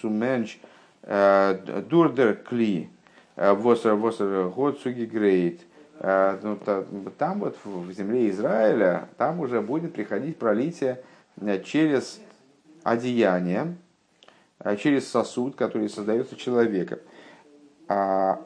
цуменч 0.00 0.58
э, 1.02 1.84
дурдер 1.88 2.34
кли. 2.34 2.90
Восер 3.36 3.94
восер 3.94 4.48
год 4.48 4.82
грейт. 4.84 5.60
Ну, 6.00 6.58
там 7.16 7.38
вот 7.40 7.56
в 7.64 7.92
земле 7.92 8.28
Израиля, 8.30 9.08
там 9.16 9.40
уже 9.40 9.62
будет 9.62 9.94
приходить 9.94 10.36
пролитие 10.36 11.00
через 11.64 12.20
одеяние, 12.82 13.76
через 14.78 15.08
сосуд, 15.08 15.56
который 15.56 15.88
создается 15.88 16.36
человеком. 16.36 16.98
А, 17.88 18.42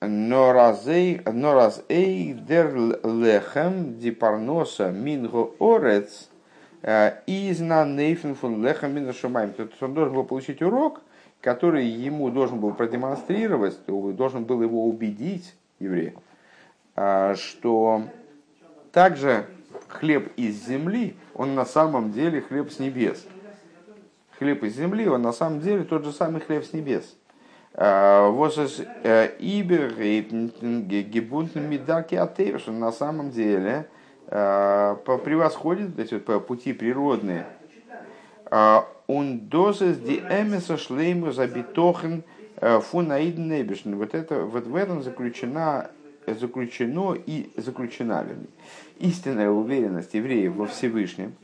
но 0.00 0.52
раз 0.52 0.86
эй 0.86 2.32
дер 2.34 2.74
лехем 2.76 3.98
дипарноса 3.98 4.90
минго 4.90 5.54
орец 5.58 6.28
э, 6.82 7.20
изна 7.26 7.84
нейфен 7.84 8.34
фун 8.34 8.64
лехем 8.64 8.94
мин 8.94 9.12
шумаем. 9.12 9.52
То 9.52 9.62
есть 9.62 9.82
он 9.82 9.94
должен 9.94 10.14
был 10.14 10.24
получить 10.24 10.60
урок, 10.62 11.00
который 11.40 11.86
ему 11.86 12.30
должен 12.30 12.60
был 12.60 12.74
продемонстрировать, 12.74 13.78
должен 13.86 14.44
был 14.44 14.62
его 14.62 14.86
убедить, 14.86 15.54
еврей, 15.78 16.14
э, 16.96 17.34
что 17.36 18.04
также 18.92 19.46
хлеб 19.88 20.32
из 20.36 20.66
земли, 20.66 21.16
он 21.34 21.54
на 21.54 21.64
самом 21.64 22.12
деле 22.12 22.40
хлеб 22.40 22.70
с 22.70 22.78
небес. 22.78 23.26
Хлеб 24.38 24.62
из 24.64 24.76
земли, 24.76 25.08
он 25.08 25.22
на 25.22 25.32
самом 25.32 25.60
деле 25.60 25.84
тот 25.84 26.04
же 26.04 26.12
самый 26.12 26.40
хлеб 26.40 26.64
с 26.64 26.72
небес. 26.72 27.16
Вот 27.76 28.56
э, 29.02 29.30
Ибер 29.40 29.94
гебунтен 29.94 31.68
медаки 31.68 32.14
атева, 32.14 32.60
что 32.60 32.70
на 32.70 32.92
самом 32.92 33.30
деле 33.30 33.88
э, 34.28 34.96
превосходит 35.24 35.98
эти 35.98 36.14
вот, 36.24 36.46
пути 36.46 36.72
природные. 36.72 37.46
Он 39.06 39.40
дозес 39.48 39.98
ди 39.98 40.18
эмеса 40.18 40.76
шлейму 40.76 41.32
забитохен 41.32 42.22
э, 42.56 42.80
небешн. 42.92 43.94
Вот, 43.96 44.14
это, 44.14 44.44
вот 44.44 44.66
в 44.66 44.76
этом 44.76 45.02
заключена, 45.02 45.90
заключено 46.26 47.14
и 47.14 47.50
заключена 47.56 48.26
истинная 48.98 49.50
уверенность 49.50 50.14
евреев 50.14 50.54
во 50.54 50.66
Всевышнем. 50.66 51.34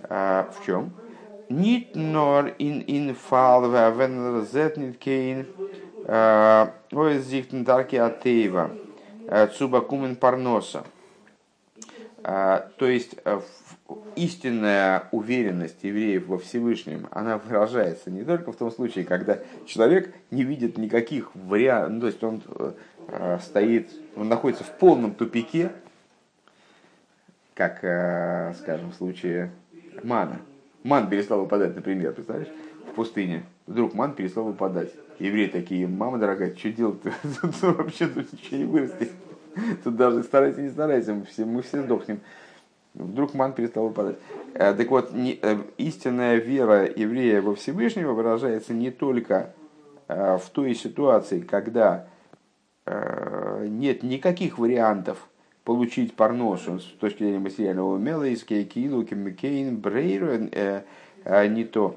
В 0.00 0.54
чем? 0.64 0.92
Нит 1.48 1.94
нор 1.94 2.54
ин 2.58 2.80
ин 2.86 3.14
фал 3.14 3.70
вен 3.70 4.46
зет 4.46 4.76
нит 4.76 4.98
кейн 4.98 5.46
ой 6.06 7.18
зихтен 7.20 7.64
дарки 7.64 7.96
атеева 7.96 8.70
цуба 9.56 9.80
кумен 9.80 10.16
парноса. 10.16 10.84
То 12.22 12.68
есть 12.80 13.16
истинная 14.16 15.08
уверенность 15.12 15.82
евреев 15.82 16.26
во 16.26 16.38
Всевышнем, 16.38 17.06
она 17.12 17.38
выражается 17.38 18.10
не 18.10 18.24
только 18.24 18.50
в 18.50 18.56
том 18.56 18.72
случае, 18.72 19.04
когда 19.04 19.38
человек 19.64 20.12
не 20.32 20.42
видит 20.42 20.76
никаких 20.76 21.30
вариантов, 21.34 21.92
ну, 21.92 22.00
то 22.00 22.06
есть 22.06 22.24
он 22.24 22.42
э, 22.48 22.72
стоит, 23.40 23.90
он 24.16 24.28
находится 24.28 24.64
в 24.64 24.78
полном 24.78 25.14
тупике, 25.14 25.70
как, 27.56 27.82
э, 27.82 28.52
скажем, 28.58 28.90
в 28.90 28.94
случае 28.94 29.50
мана, 30.02 30.40
ман 30.84 31.08
перестал 31.08 31.40
выпадать, 31.40 31.74
например, 31.74 32.12
представляешь, 32.12 32.52
в 32.90 32.94
пустыне. 32.94 33.44
Вдруг 33.66 33.94
ман 33.94 34.14
перестал 34.14 34.44
выпадать. 34.44 34.92
Евреи 35.18 35.46
такие, 35.46 35.88
мама 35.88 36.18
дорогая, 36.18 36.54
что 36.54 36.70
делать 36.70 37.00
Тут 37.40 37.62
вообще 37.62 38.06
тут 38.06 38.32
ничего 38.32 38.56
не 38.58 38.64
вырастет. 38.64 39.10
Тут 39.82 39.96
даже 39.96 40.22
старайся, 40.22 40.60
не 40.60 40.68
старайся, 40.68 41.14
мы 41.14 41.24
все, 41.24 41.46
мы 41.46 41.62
все 41.62 41.82
сдохнем. 41.82 42.20
Вдруг 42.92 43.32
ман 43.32 43.54
перестал 43.54 43.88
выпадать. 43.88 44.16
Э, 44.52 44.74
так 44.74 44.90
вот, 44.90 45.10
э, 45.14 45.56
истинная 45.78 46.36
вера 46.36 46.84
еврея 46.84 47.40
во 47.40 47.54
Всевышнего 47.54 48.12
выражается 48.12 48.74
не 48.74 48.90
только 48.90 49.54
э, 50.08 50.36
в 50.36 50.48
той 50.50 50.74
ситуации, 50.74 51.40
когда 51.40 52.06
нет 52.86 54.02
никаких 54.02 54.58
вариантов 54.58 55.28
получить 55.66 56.14
парносу 56.14 56.78
с 56.78 56.84
точки 57.00 57.24
зрения 57.24 57.40
материального 57.40 57.98
мелейские, 57.98 58.64
килу, 58.64 59.04
кемикейн, 59.04 59.76
брейру, 59.76 60.48
э, 60.52 60.82
э, 61.24 61.46
не 61.48 61.64
то. 61.64 61.96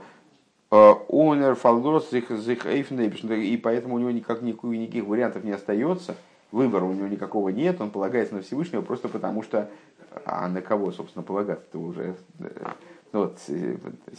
און 0.71 1.22
ער 1.22 1.55
פאַרלאָזט 1.55 2.12
זיך 2.13 2.31
и 2.32 3.58
поэтому 3.58 3.95
у 3.95 3.99
него 3.99 4.12
никак, 4.12 4.41
никаких 4.41 5.06
вариантов 5.06 5.43
не 5.43 5.52
остается, 5.52 6.15
выбора 6.52 6.84
у 6.86 6.93
него 6.93 7.08
никакого 7.08 7.49
нет, 7.49 7.80
он 7.80 7.91
полагается 7.91 8.36
на 8.36 8.41
Всевышнего 8.41 8.82
просто 8.82 9.08
потому 9.08 9.43
что, 9.43 9.69
а 10.25 10.47
на 10.47 10.62
кого, 10.62 10.91
собственно, 10.91 11.23
полагаться-то 11.23 11.78
уже, 11.80 12.15
э, 12.39 12.49
ну, 13.13 13.19
вот, 13.19 13.39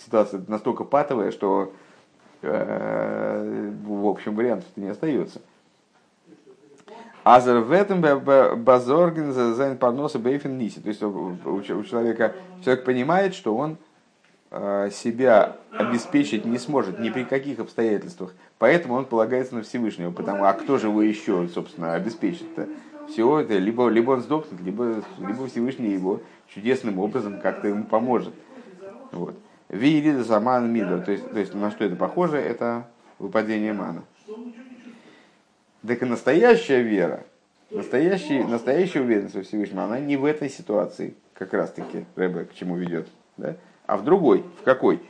ситуация 0.05 0.43
настолько 0.47 0.85
патовая, 0.85 1.33
что 1.33 1.73
в 2.43 4.09
общем 4.09 4.35
вариантов-то 4.35 4.81
не 4.81 4.89
остается. 4.89 5.43
אַז 7.35 7.50
ער 7.50 7.61
וועט 7.61 7.71
אים 7.71 8.01
באַזאָרגן 8.65 9.33
זײַן 9.33 9.79
פרנסה 9.79 10.19
באופן 10.19 10.59
ניסי. 10.59 10.81
То 10.81 10.89
есть 10.89 11.03
у 11.03 11.83
человека, 11.85 12.35
человек 12.65 12.85
понимает, 12.85 13.35
что 13.35 13.57
он 13.57 13.77
э, 14.51 14.91
себя 14.93 15.57
обеспечить 15.71 16.45
не 16.45 16.59
сможет 16.59 16.99
ни 16.99 17.09
при 17.11 17.23
каких 17.23 17.61
обстоятельствах. 17.61 18.33
Поэтому 18.59 18.95
он 18.95 19.05
полагается 19.05 19.55
на 19.55 19.63
Всевышнего. 19.63 20.11
Потому, 20.11 20.45
а 20.45 20.53
кто 20.55 20.79
же 20.79 20.89
его 20.89 21.03
еще, 21.03 21.49
собственно, 21.49 21.95
обеспечит-то? 21.95 22.69
Все 23.09 23.41
это 23.41 23.59
либо, 23.59 23.89
либо 23.89 24.13
он 24.13 24.23
сдохнет, 24.23 24.61
либо, 24.61 25.03
либо 25.19 25.47
Всевышний 25.47 25.91
его 25.91 26.21
чудесным 26.49 26.99
образом 26.99 27.41
как-то 27.41 27.69
ему 27.69 27.85
поможет. 27.85 28.35
Вот. 29.13 29.37
Вирида 29.69 30.25
заман 30.25 30.73
мидо. 30.73 30.99
То 30.99 31.13
есть, 31.13 31.31
то 31.31 31.39
есть 31.39 31.55
на 31.55 31.71
что 31.71 31.85
это 31.85 31.95
похоже? 31.95 32.39
Это 32.39 32.89
выпадение 33.21 33.73
мана. 33.73 34.03
Так 35.87 36.03
и 36.03 36.05
настоящая 36.05 36.83
вера, 36.83 37.25
настоящая, 37.71 38.45
настоящая 38.45 39.01
уверенность 39.01 39.35
во 39.35 39.43
Всевышнем, 39.43 39.81
она 39.81 39.99
не 39.99 40.17
в 40.17 40.25
этой 40.25 40.51
ситуации, 40.51 41.15
как 41.35 41.55
раз 41.55 41.73
таки, 41.73 42.05
Рэбе 42.17 42.45
к 42.45 42.55
чему 42.55 42.77
ведет, 42.77 43.09
да? 43.37 43.57
а 43.87 43.97
в 43.97 44.05
другой. 44.05 44.45
В 44.61 44.65
какой? 44.65 45.01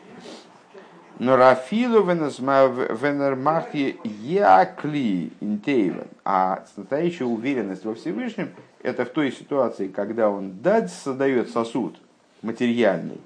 Но 1.18 1.37
Рафилу 1.37 2.02
венермахи 2.02 3.98
якли 4.04 5.33
интейвен. 5.40 6.06
А 6.24 6.64
настоящая 6.76 7.26
уверенность 7.26 7.85
во 7.85 7.94
Всевышнем 7.94 8.50
это 8.83 9.04
в 9.04 9.11
той 9.11 9.30
ситуации, 9.30 9.88
когда 9.88 10.30
он 10.30 10.62
дать 10.62 10.90
создает 10.90 11.50
сосуд 11.50 12.00
материальный, 12.40 13.20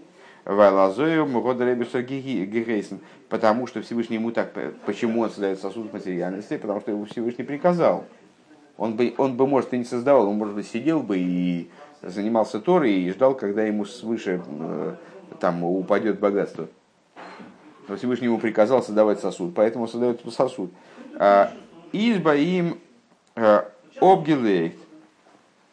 Вайлазою 0.45 1.27
Мугодаребиша 1.27 2.03
Гигейсен, 2.03 3.01
потому 3.29 3.67
что 3.67 3.81
Всевышний 3.83 4.17
ему 4.17 4.31
так, 4.31 4.53
почему 4.85 5.23
он 5.23 5.31
создает 5.31 5.61
сосуд 5.61 5.93
материальности, 5.93 6.59
потому 6.59 6.81
что 6.81 6.91
его 6.91 7.05
Всевышний 7.07 7.45
приказал. 7.45 8.05
Он 8.77 8.95
бы, 8.97 9.15
он 9.19 9.37
бы, 9.37 9.47
может, 9.47 9.73
и 9.73 9.79
не 9.79 9.85
создавал, 9.85 10.29
он, 10.29 10.37
может 10.37 10.55
быть, 10.55 10.67
сидел 10.67 11.01
бы 11.01 11.19
и 11.19 11.71
занимался 12.03 12.61
Торой 12.61 12.93
и 12.93 13.11
ждал, 13.11 13.35
когда 13.35 13.65
ему 13.65 13.85
свыше 13.85 14.43
э, 14.47 14.95
там 15.41 15.65
упадет 15.65 16.19
богатство. 16.19 16.69
Но 17.89 17.97
Всевышний 17.97 18.27
ему 18.27 18.39
приказал 18.39 18.83
создавать 18.83 19.21
сосуд, 19.21 19.55
поэтому 19.55 19.87
создает 19.87 20.21
сосуд. 20.33 20.71
А, 21.17 21.53
изба 21.93 22.35
им 22.35 22.81
э, 23.37 23.63
обгилейт, 24.01 24.75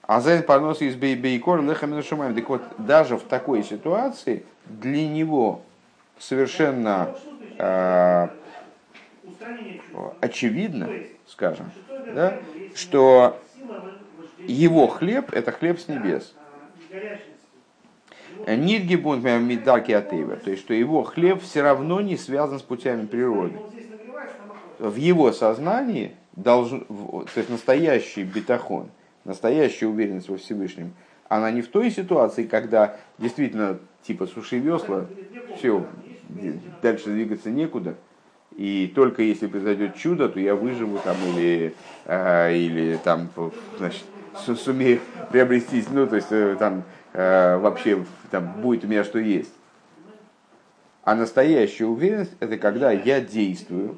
а 0.03 0.19
за 0.19 0.41
парнос 0.41 0.81
из 0.81 0.95
бейкор 0.95 1.61
лехамина 1.61 2.03
шумаем. 2.03 2.35
Так 2.35 2.49
вот, 2.49 2.61
даже 2.77 3.17
в 3.17 3.23
такой 3.23 3.63
ситуации 3.63 4.43
для 4.65 5.07
него 5.07 5.61
совершенно 6.17 7.15
э, 7.57 8.27
очевидно, 10.19 10.89
скажем, 11.27 11.71
да, 12.13 12.39
что 12.75 13.39
его 14.47 14.87
хлеб– 14.87 15.31
это 15.33 15.51
хлеб 15.51 15.79
с 15.79 15.87
небес. 15.87 16.33
Нидгибунт 18.47 19.23
мидаки 19.23 19.91
атева, 19.91 20.35
то 20.35 20.49
есть 20.49 20.63
что 20.63 20.73
его 20.73 21.03
хлеб 21.03 21.41
все 21.43 21.61
равно 21.61 22.01
не 22.01 22.17
связан 22.17 22.59
с 22.59 22.63
путями 22.63 23.05
природы. 23.05 23.59
В 24.79 24.95
его 24.95 25.31
сознании 25.31 26.15
должен, 26.35 26.85
то 26.85 27.27
есть 27.35 27.49
настоящий 27.49 28.23
бетахон, 28.23 28.89
настоящая 29.23 29.87
уверенность 29.87 30.29
во 30.29 30.37
Всевышнем, 30.37 30.93
Она 31.29 31.49
не 31.51 31.61
в 31.61 31.69
той 31.69 31.91
ситуации, 31.91 32.43
когда 32.43 32.97
действительно 33.17 33.79
типа 34.03 34.27
суши 34.27 34.59
весла, 34.59 35.05
все, 35.57 35.85
дальше 36.81 37.05
двигаться 37.09 37.49
некуда, 37.49 37.95
и 38.57 38.91
только 38.93 39.21
если 39.23 39.47
произойдет 39.47 39.95
чудо, 39.95 40.27
то 40.27 40.39
я 40.39 40.55
выживу 40.55 40.99
там 40.99 41.15
или, 41.33 41.73
э, 42.05 42.55
или 42.55 42.99
там, 43.03 43.29
значит, 43.77 44.03
сумею 44.35 44.99
приобрести, 45.31 45.83
ну, 45.91 46.05
то 46.05 46.17
есть 46.17 46.31
э, 46.31 46.55
там 46.59 46.83
э, 47.13 47.57
вообще 47.57 48.03
там 48.29 48.61
будет 48.61 48.83
у 48.83 48.87
меня 48.87 49.03
что 49.03 49.19
есть. 49.19 49.53
А 51.03 51.15
настоящая 51.15 51.85
уверенность 51.85 52.33
это 52.39 52.57
когда 52.57 52.91
я 52.91 53.21
действую. 53.21 53.97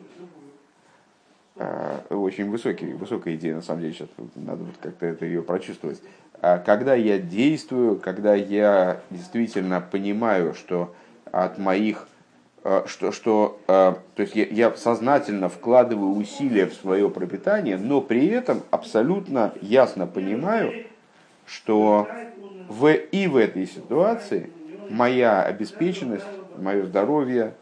Э, 1.55 1.99
очень 2.09 2.49
высокий, 2.49 2.93
высокая 2.93 3.35
идея, 3.35 3.55
на 3.55 3.61
самом 3.61 3.81
деле, 3.81 3.93
сейчас 3.93 4.09
надо 4.35 4.63
вот 4.63 4.75
как-то 4.81 5.05
это 5.05 5.25
ее 5.25 5.43
прочувствовать. 5.43 6.01
А 6.41 6.57
когда 6.57 6.95
я 6.95 7.19
действую, 7.19 7.99
когда 7.99 8.33
я 8.33 9.01
действительно 9.11 9.79
понимаю, 9.79 10.55
что 10.55 10.95
от 11.31 11.59
моих 11.59 12.07
э, 12.63 12.83
что, 12.87 13.11
что 13.11 13.59
э, 13.67 13.93
то 14.15 14.21
есть 14.21 14.35
я, 14.35 14.45
я 14.45 14.75
сознательно 14.75 15.47
вкладываю 15.47 16.15
усилия 16.15 16.65
в 16.65 16.73
свое 16.73 17.07
пропитание, 17.07 17.77
но 17.77 18.01
при 18.01 18.27
этом 18.27 18.63
абсолютно 18.71 19.53
ясно 19.61 20.07
понимаю, 20.07 20.73
что 21.45 22.07
в, 22.67 22.91
и 22.91 23.27
в 23.27 23.35
этой 23.35 23.67
ситуации 23.67 24.49
моя 24.89 25.43
обеспеченность, 25.43 26.25
мое 26.57 26.85
здоровье, 26.85 27.53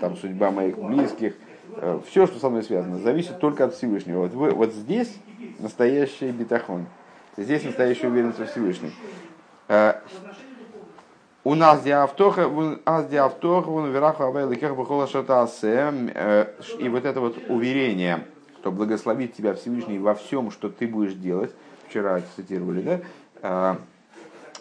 там, 0.00 0.16
судьба 0.16 0.50
моих 0.50 0.76
близких, 0.78 1.34
все, 2.06 2.26
что 2.26 2.38
со 2.38 2.48
мной 2.48 2.62
связано, 2.62 2.98
зависит 2.98 3.38
только 3.40 3.64
от 3.64 3.74
Всевышнего. 3.74 4.26
Вот, 4.26 4.52
вот 4.52 4.72
здесь 4.72 5.12
настоящий 5.58 6.30
битахон, 6.30 6.86
здесь 7.36 7.64
настоящая 7.64 8.08
уверенность 8.08 8.38
в 8.38 8.46
Всевышнем. 8.46 8.92
Э, 9.68 9.94
у 11.44 11.54
нас 11.54 11.82
диавтоха, 11.82 12.46
у 12.46 12.78
нас 12.84 13.08
диавтоха, 13.08 13.68
он 13.68 13.90
вераха 13.90 14.26
авайликех 14.26 14.76
бахола 14.76 15.08
э, 15.12 16.46
И 16.78 16.88
вот 16.88 17.04
это 17.04 17.20
вот 17.20 17.38
уверение, 17.48 18.26
что 18.60 18.70
благословит 18.70 19.34
тебя 19.34 19.54
Всевышний 19.54 19.98
во 19.98 20.14
всем, 20.14 20.50
что 20.50 20.68
ты 20.68 20.86
будешь 20.86 21.14
делать, 21.14 21.52
вчера 21.88 22.20
цитировали, 22.36 23.02
да, 23.42 23.76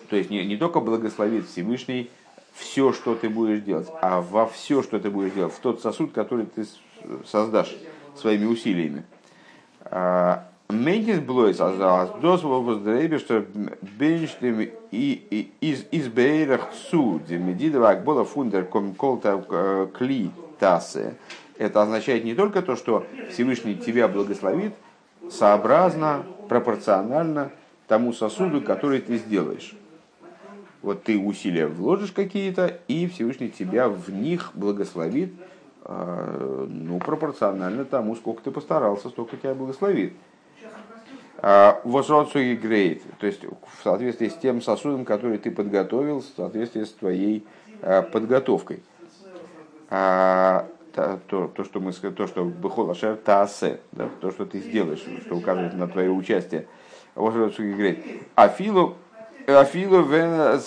то 0.09 0.15
есть 0.17 0.29
не, 0.29 0.45
не 0.45 0.57
только 0.57 0.79
благословит 0.79 1.47
Всевышний 1.47 2.09
все, 2.53 2.91
что 2.93 3.15
ты 3.15 3.29
будешь 3.29 3.61
делать, 3.61 3.87
а 4.01 4.21
во 4.21 4.45
все, 4.45 4.83
что 4.83 4.99
ты 4.99 5.09
будешь 5.09 5.31
делать, 5.31 5.53
в 5.53 5.59
тот 5.59 5.81
сосуд, 5.81 6.11
который 6.11 6.45
ты 6.45 6.65
создашь 7.25 7.75
своими 8.15 8.45
усилиями. 8.45 9.03
Ментис 10.69 11.19
блойс 11.19 11.59
воздребе, 11.59 13.19
что 13.19 13.45
бенштем 13.99 14.69
и 14.91 15.51
из 15.59 15.85
из 15.91 16.07
бейрах 16.07 16.69
цу 16.89 17.19
демедидова 17.27 17.89
акбола 17.89 18.23
фундер 18.23 18.63
ком 18.65 18.93
колта 18.93 19.43
э, 19.49 19.87
кли 19.93 20.31
тасе. 20.59 21.15
Это 21.57 21.81
означает 21.81 22.23
не 22.23 22.35
только 22.35 22.61
то, 22.61 22.77
что 22.77 23.05
Всевышний 23.29 23.75
тебя 23.75 24.07
благословит, 24.07 24.73
сообразно, 25.29 26.23
пропорционально 26.47 27.51
тому 27.87 28.13
сосуду, 28.13 28.61
который 28.61 29.01
ты 29.01 29.17
сделаешь 29.17 29.75
вот 30.81 31.03
ты 31.03 31.17
усилия 31.17 31.67
вложишь 31.67 32.11
какие-то, 32.11 32.79
и 32.87 33.07
Всевышний 33.07 33.49
тебя 33.49 33.87
в 33.87 34.09
них 34.09 34.51
благословит, 34.53 35.33
ну, 35.87 36.99
пропорционально 36.99 37.85
тому, 37.85 38.15
сколько 38.15 38.43
ты 38.43 38.51
постарался, 38.51 39.09
столько 39.09 39.37
тебя 39.37 39.53
благословит. 39.53 40.13
А, 41.37 41.81
Возродцу 41.83 42.39
и 42.39 42.55
грейт, 42.55 43.01
то 43.17 43.25
есть 43.25 43.43
в 43.43 43.83
соответствии 43.83 44.27
с 44.27 44.35
тем 44.35 44.61
сосудом, 44.61 45.05
который 45.05 45.39
ты 45.39 45.49
подготовил, 45.49 46.19
в 46.19 46.25
соответствии 46.37 46.83
с 46.83 46.91
твоей 46.91 47.45
а, 47.81 48.03
подготовкой. 48.03 48.83
То, 49.89 51.47
то, 51.55 51.63
что 51.63 51.79
мы 51.79 51.93
то, 51.93 52.27
что 52.27 52.43
бехол 52.43 52.91
ашер 52.91 53.15
таасе, 53.15 53.79
да, 53.93 54.09
то, 54.19 54.29
что 54.31 54.45
ты 54.45 54.59
сделаешь, 54.59 55.03
что 55.25 55.35
указывает 55.35 55.73
на 55.73 55.87
твое 55.87 56.11
участие. 56.11 56.67
Возродцу 57.15 57.63
и 57.63 57.73
грейт. 57.73 58.05
Афилу 58.35 58.97
Афилу 59.47 60.03
нейфна 60.03 60.59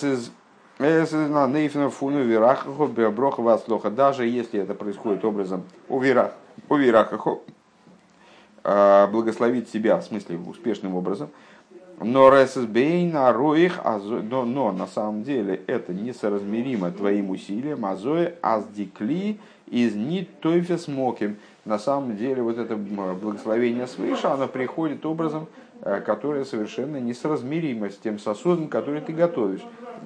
фуну 1.89 2.23
вирахаху 2.23 2.87
беоброха 2.87 3.41
васлоха. 3.41 3.89
Даже 3.89 4.25
если 4.25 4.59
это 4.59 4.73
происходит 4.73 5.23
образом 5.23 5.63
у 5.87 5.99
вирахаху, 5.99 7.43
а, 8.63 9.07
благословить 9.07 9.69
себя, 9.69 9.97
в 9.97 10.03
смысле 10.03 10.37
успешным 10.37 10.95
образом, 10.95 11.29
но 12.01 12.29
ресбейна 12.29 13.31
роих, 13.31 13.79
но, 13.83 14.43
но 14.43 14.73
на 14.73 14.85
самом 14.85 15.23
деле 15.23 15.61
это 15.67 15.93
несоразмеримо 15.93 16.91
твоим 16.91 17.29
усилиям, 17.29 17.85
азоe 17.85 18.35
аздикли 18.41 19.39
из 19.67 19.95
нит 19.95 20.41
тойфес 20.41 20.89
моким. 20.89 21.37
На 21.63 21.79
самом 21.79 22.17
деле 22.17 22.41
вот 22.41 22.57
это 22.57 22.75
благословение 22.75 23.87
свыше, 23.87 24.27
оно 24.27 24.47
приходит 24.49 25.05
образом, 25.05 25.47
Э, 25.81 25.99
которая 25.99 26.45
совершенно 26.45 26.97
несоразмерима 26.97 27.89
с 27.89 27.97
тем 27.97 28.17
сосудом, 28.17 28.69
который 28.69 29.01
ты 29.01 29.11
готовишь. 29.11 29.61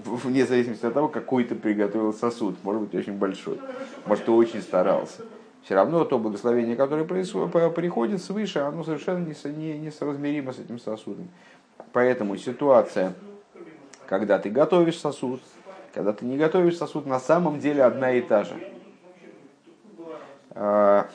Вне 0.06 0.46
зависимости 0.46 0.86
от 0.86 0.94
того, 0.94 1.08
какой 1.08 1.44
ты 1.44 1.56
приготовил 1.56 2.14
сосуд. 2.14 2.56
Может 2.64 2.82
быть, 2.84 2.96
очень 2.96 3.14
большой. 3.14 3.60
Может, 4.06 4.26
ты 4.26 4.32
очень 4.32 4.62
старался. 4.62 5.24
Все 5.64 5.76
равно 5.76 6.04
то 6.06 6.18
благословение, 6.18 6.76
которое 6.76 7.04
приходит 7.04 8.22
свыше, 8.22 8.60
оно 8.60 8.84
совершенно 8.84 9.26
несоразмеримо 9.26 10.54
с 10.54 10.60
этим 10.60 10.80
сосудом. 10.80 11.28
Поэтому 11.92 12.38
ситуация, 12.38 13.14
когда 14.08 14.40
ты 14.40 14.50
готовишь 14.50 14.98
сосуд, 14.98 15.42
когда 15.94 16.14
ты 16.14 16.26
не 16.26 16.38
готовишь 16.38 16.78
сосуд, 16.78 17.06
на 17.06 17.20
самом 17.20 17.60
деле 17.60 17.84
одна 17.84 18.12
и 18.12 18.22
та 18.22 18.46
же. 18.46 18.56
А, 20.52 21.10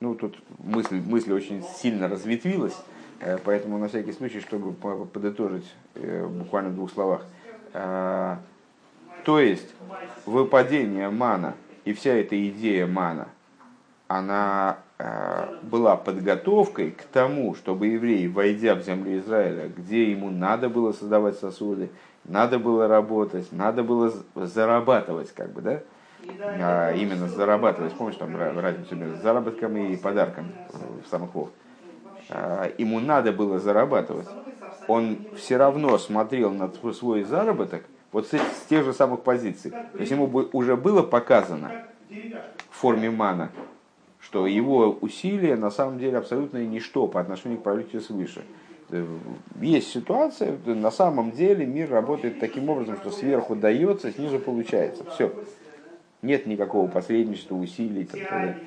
ну, 0.00 0.14
тут 0.14 0.38
мысль, 0.58 1.00
мысль 1.04 1.32
очень 1.32 1.62
сильно 1.62 2.08
разветвилась 2.08 2.76
Э, 3.22 3.38
поэтому 3.42 3.78
на 3.78 3.88
всякий 3.88 4.12
случай, 4.12 4.40
чтобы 4.40 4.72
подытожить 4.72 5.72
э, 5.94 6.26
буквально 6.26 6.70
в 6.70 6.74
двух 6.74 6.92
словах. 6.92 7.24
Э, 7.72 8.36
то 9.24 9.40
есть 9.40 9.74
выпадение 10.26 11.10
мана 11.10 11.54
и 11.84 11.92
вся 11.92 12.12
эта 12.14 12.48
идея 12.48 12.86
мана, 12.86 13.28
она 14.08 14.78
была 15.62 15.96
подготовкой 15.96 16.92
к 16.92 17.02
тому, 17.04 17.54
чтобы 17.54 17.88
еврей, 17.88 18.28
войдя 18.28 18.74
в 18.74 18.82
землю 18.82 19.18
Израиля, 19.18 19.68
где 19.68 20.10
ему 20.10 20.30
надо 20.30 20.68
было 20.68 20.92
создавать 20.92 21.38
сосуды, 21.38 21.90
надо 22.24 22.58
было 22.58 22.86
работать, 22.86 23.50
надо 23.52 23.82
было 23.82 24.12
зарабатывать, 24.34 25.32
как 25.32 25.50
бы, 25.52 25.60
да, 25.60 25.80
а 26.38 26.92
именно 26.92 27.26
зарабатывать. 27.26 27.94
Помнишь 27.94 28.16
там 28.16 28.36
разницу 28.36 28.94
между 28.94 29.16
заработком 29.16 29.76
и 29.76 29.96
подарком 29.96 30.52
в 31.04 31.08
самых 31.08 31.34
вов? 31.34 31.50
А, 32.28 32.70
ему 32.78 33.00
надо 33.00 33.32
было 33.32 33.58
зарабатывать, 33.58 34.28
он 34.88 35.18
все 35.36 35.56
равно 35.56 35.96
смотрел 35.98 36.50
на 36.50 36.70
свой 36.92 37.24
заработок 37.24 37.84
вот 38.12 38.26
с, 38.26 38.30
с 38.32 38.66
тех 38.68 38.84
же 38.84 38.92
самых 38.92 39.22
позиций. 39.22 39.70
То 39.70 39.98
есть 39.98 40.10
ему 40.10 40.26
уже 40.52 40.76
было 40.76 41.02
показано 41.02 41.70
в 42.70 42.76
форме 42.76 43.10
мана, 43.10 43.50
что 44.20 44.46
его 44.46 44.96
усилия 45.00 45.56
на 45.56 45.70
самом 45.70 45.98
деле 45.98 46.18
абсолютно 46.18 46.58
ничто 46.58 47.06
по 47.06 47.20
отношению 47.20 47.58
к 47.58 47.62
правителю 47.62 48.00
свыше. 48.00 48.44
Э, 48.90 49.04
есть 49.60 49.90
ситуация, 49.90 50.56
на 50.66 50.90
самом 50.90 51.32
деле 51.32 51.64
мир 51.66 51.90
работает 51.90 52.38
таким 52.38 52.68
образом, 52.68 52.96
что 52.96 53.10
сверху 53.10 53.56
дается, 53.56 54.12
снизу 54.12 54.38
получается. 54.38 55.04
Все. 55.10 55.32
Нет 56.20 56.46
никакого 56.46 56.88
посредничества, 56.88 57.56
усилий 57.56 58.04
так 58.04 58.20
далее. 58.30 58.58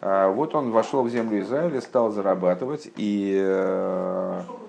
А 0.00 0.30
вот 0.30 0.54
он 0.54 0.70
вошел 0.70 1.02
в 1.02 1.10
землю 1.10 1.40
Израиля, 1.40 1.80
стал 1.80 2.10
зарабатывать, 2.10 2.90
и 2.96 3.36
э, 3.40 4.40
э, 4.40 4.67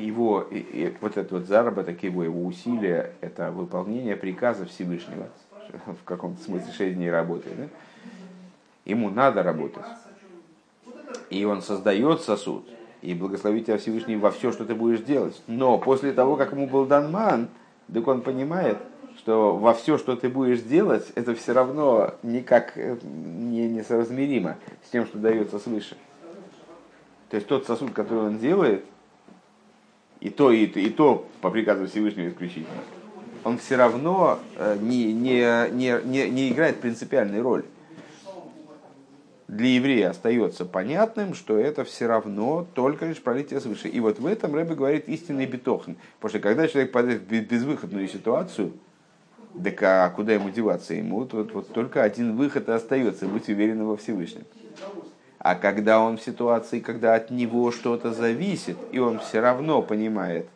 его, 0.00 0.42
и, 0.42 0.58
и 0.58 0.96
вот 1.00 1.16
этот 1.16 1.32
вот 1.32 1.46
заработок, 1.46 2.02
его, 2.02 2.24
его 2.24 2.44
усилия, 2.44 3.12
это 3.20 3.50
выполнение 3.50 4.16
приказа 4.16 4.66
Всевышнего, 4.66 5.28
в 5.86 6.04
каком-то 6.04 6.42
смысле 6.42 6.72
6 6.72 6.96
дней 6.96 7.10
работы. 7.10 7.48
Да? 7.56 7.68
Ему 8.84 9.10
надо 9.10 9.42
работать. 9.42 9.84
И 11.28 11.44
он 11.44 11.62
создает 11.62 12.22
сосуд, 12.22 12.68
и 13.02 13.14
благословит 13.14 13.66
тебя 13.66 13.78
Всевышний 13.78 14.16
во 14.16 14.30
все, 14.30 14.52
что 14.52 14.64
ты 14.64 14.74
будешь 14.74 15.00
делать. 15.00 15.40
Но 15.46 15.78
после 15.78 16.12
того, 16.12 16.36
как 16.36 16.52
ему 16.52 16.66
был 16.66 16.86
дан 16.86 17.10
ман, 17.10 17.48
так 17.92 18.06
он 18.06 18.22
понимает, 18.22 18.78
что 19.16 19.56
во 19.56 19.74
все, 19.74 19.98
что 19.98 20.16
ты 20.16 20.28
будешь 20.28 20.60
делать, 20.60 21.10
это 21.14 21.34
все 21.34 21.52
равно 21.52 22.14
никак 22.22 22.76
э, 22.76 22.96
не 23.02 23.68
несоразмеримо 23.68 24.56
с 24.86 24.90
тем, 24.90 25.06
что 25.06 25.18
дается 25.18 25.58
свыше. 25.58 25.96
То 27.28 27.36
есть 27.36 27.46
тот 27.46 27.66
сосуд, 27.66 27.92
который 27.92 28.26
он 28.26 28.38
делает, 28.38 28.84
и 30.20 30.30
то, 30.30 30.52
и 30.52 30.64
и 30.66 30.90
то 30.90 31.26
по 31.40 31.50
приказу 31.50 31.86
Всевышнего 31.86 32.28
исключительно, 32.28 32.82
он 33.44 33.58
все 33.58 33.76
равно 33.76 34.38
э, 34.56 34.76
не, 34.80 35.12
не, 35.12 35.70
не, 35.70 36.00
не, 36.04 36.30
не 36.30 36.50
играет 36.50 36.80
принципиальной 36.80 37.40
роли. 37.40 37.64
для 39.48 39.68
еврея 39.68 40.10
остается 40.10 40.64
понятным, 40.64 41.34
что 41.34 41.58
это 41.58 41.84
все 41.84 42.06
равно 42.06 42.66
только 42.74 43.06
лишь 43.06 43.20
пролитие 43.20 43.60
свыше. 43.60 43.88
И 43.88 43.98
вот 43.98 44.20
в 44.20 44.26
этом 44.26 44.54
Рэбе 44.54 44.74
говорит 44.74 45.08
истинный 45.08 45.46
битохан. 45.46 45.96
Потому 46.20 46.30
что 46.30 46.38
когда 46.40 46.68
человек 46.68 46.92
падает 46.92 47.22
в 47.22 47.26
безвыходную 47.26 48.06
ситуацию, 48.06 48.72
так 49.62 49.82
а 49.82 50.08
куда 50.10 50.34
ему 50.34 50.50
деваться? 50.50 50.94
Ему 50.94 51.20
вот, 51.20 51.32
вот, 51.32 51.52
вот 51.52 51.72
только 51.72 52.02
один 52.02 52.36
выход 52.36 52.68
и 52.68 52.72
остается, 52.72 53.26
быть 53.26 53.48
уверенным 53.48 53.88
во 53.88 53.96
Всевышнем. 53.96 54.44
А 55.40 55.54
когда 55.54 56.00
он 56.00 56.18
в 56.18 56.22
ситуации, 56.22 56.80
когда 56.80 57.14
от 57.14 57.30
него 57.30 57.72
что-то 57.72 58.12
зависит, 58.12 58.76
и 58.92 58.98
он 58.98 59.18
все 59.20 59.40
равно 59.40 59.80
понимает, 59.80 60.46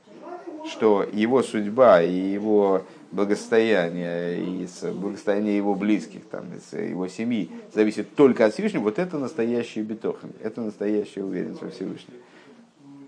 что 0.70 1.06
его 1.10 1.42
судьба 1.42 2.02
и 2.02 2.12
его 2.12 2.82
благосостояние, 3.10 4.44
и 4.44 4.68
благосостояние 4.92 5.56
его 5.56 5.74
близких, 5.74 6.26
там, 6.30 6.44
его 6.72 7.08
семьи 7.08 7.50
зависит 7.72 8.14
только 8.14 8.44
от 8.44 8.52
Всевышнего, 8.52 8.82
вот 8.82 8.98
это 8.98 9.18
настоящий 9.18 9.80
битохан, 9.80 10.32
это 10.42 10.60
настоящая 10.60 11.24
уверенность 11.24 11.62
во 11.62 11.70
Всевышнем. 11.70 12.14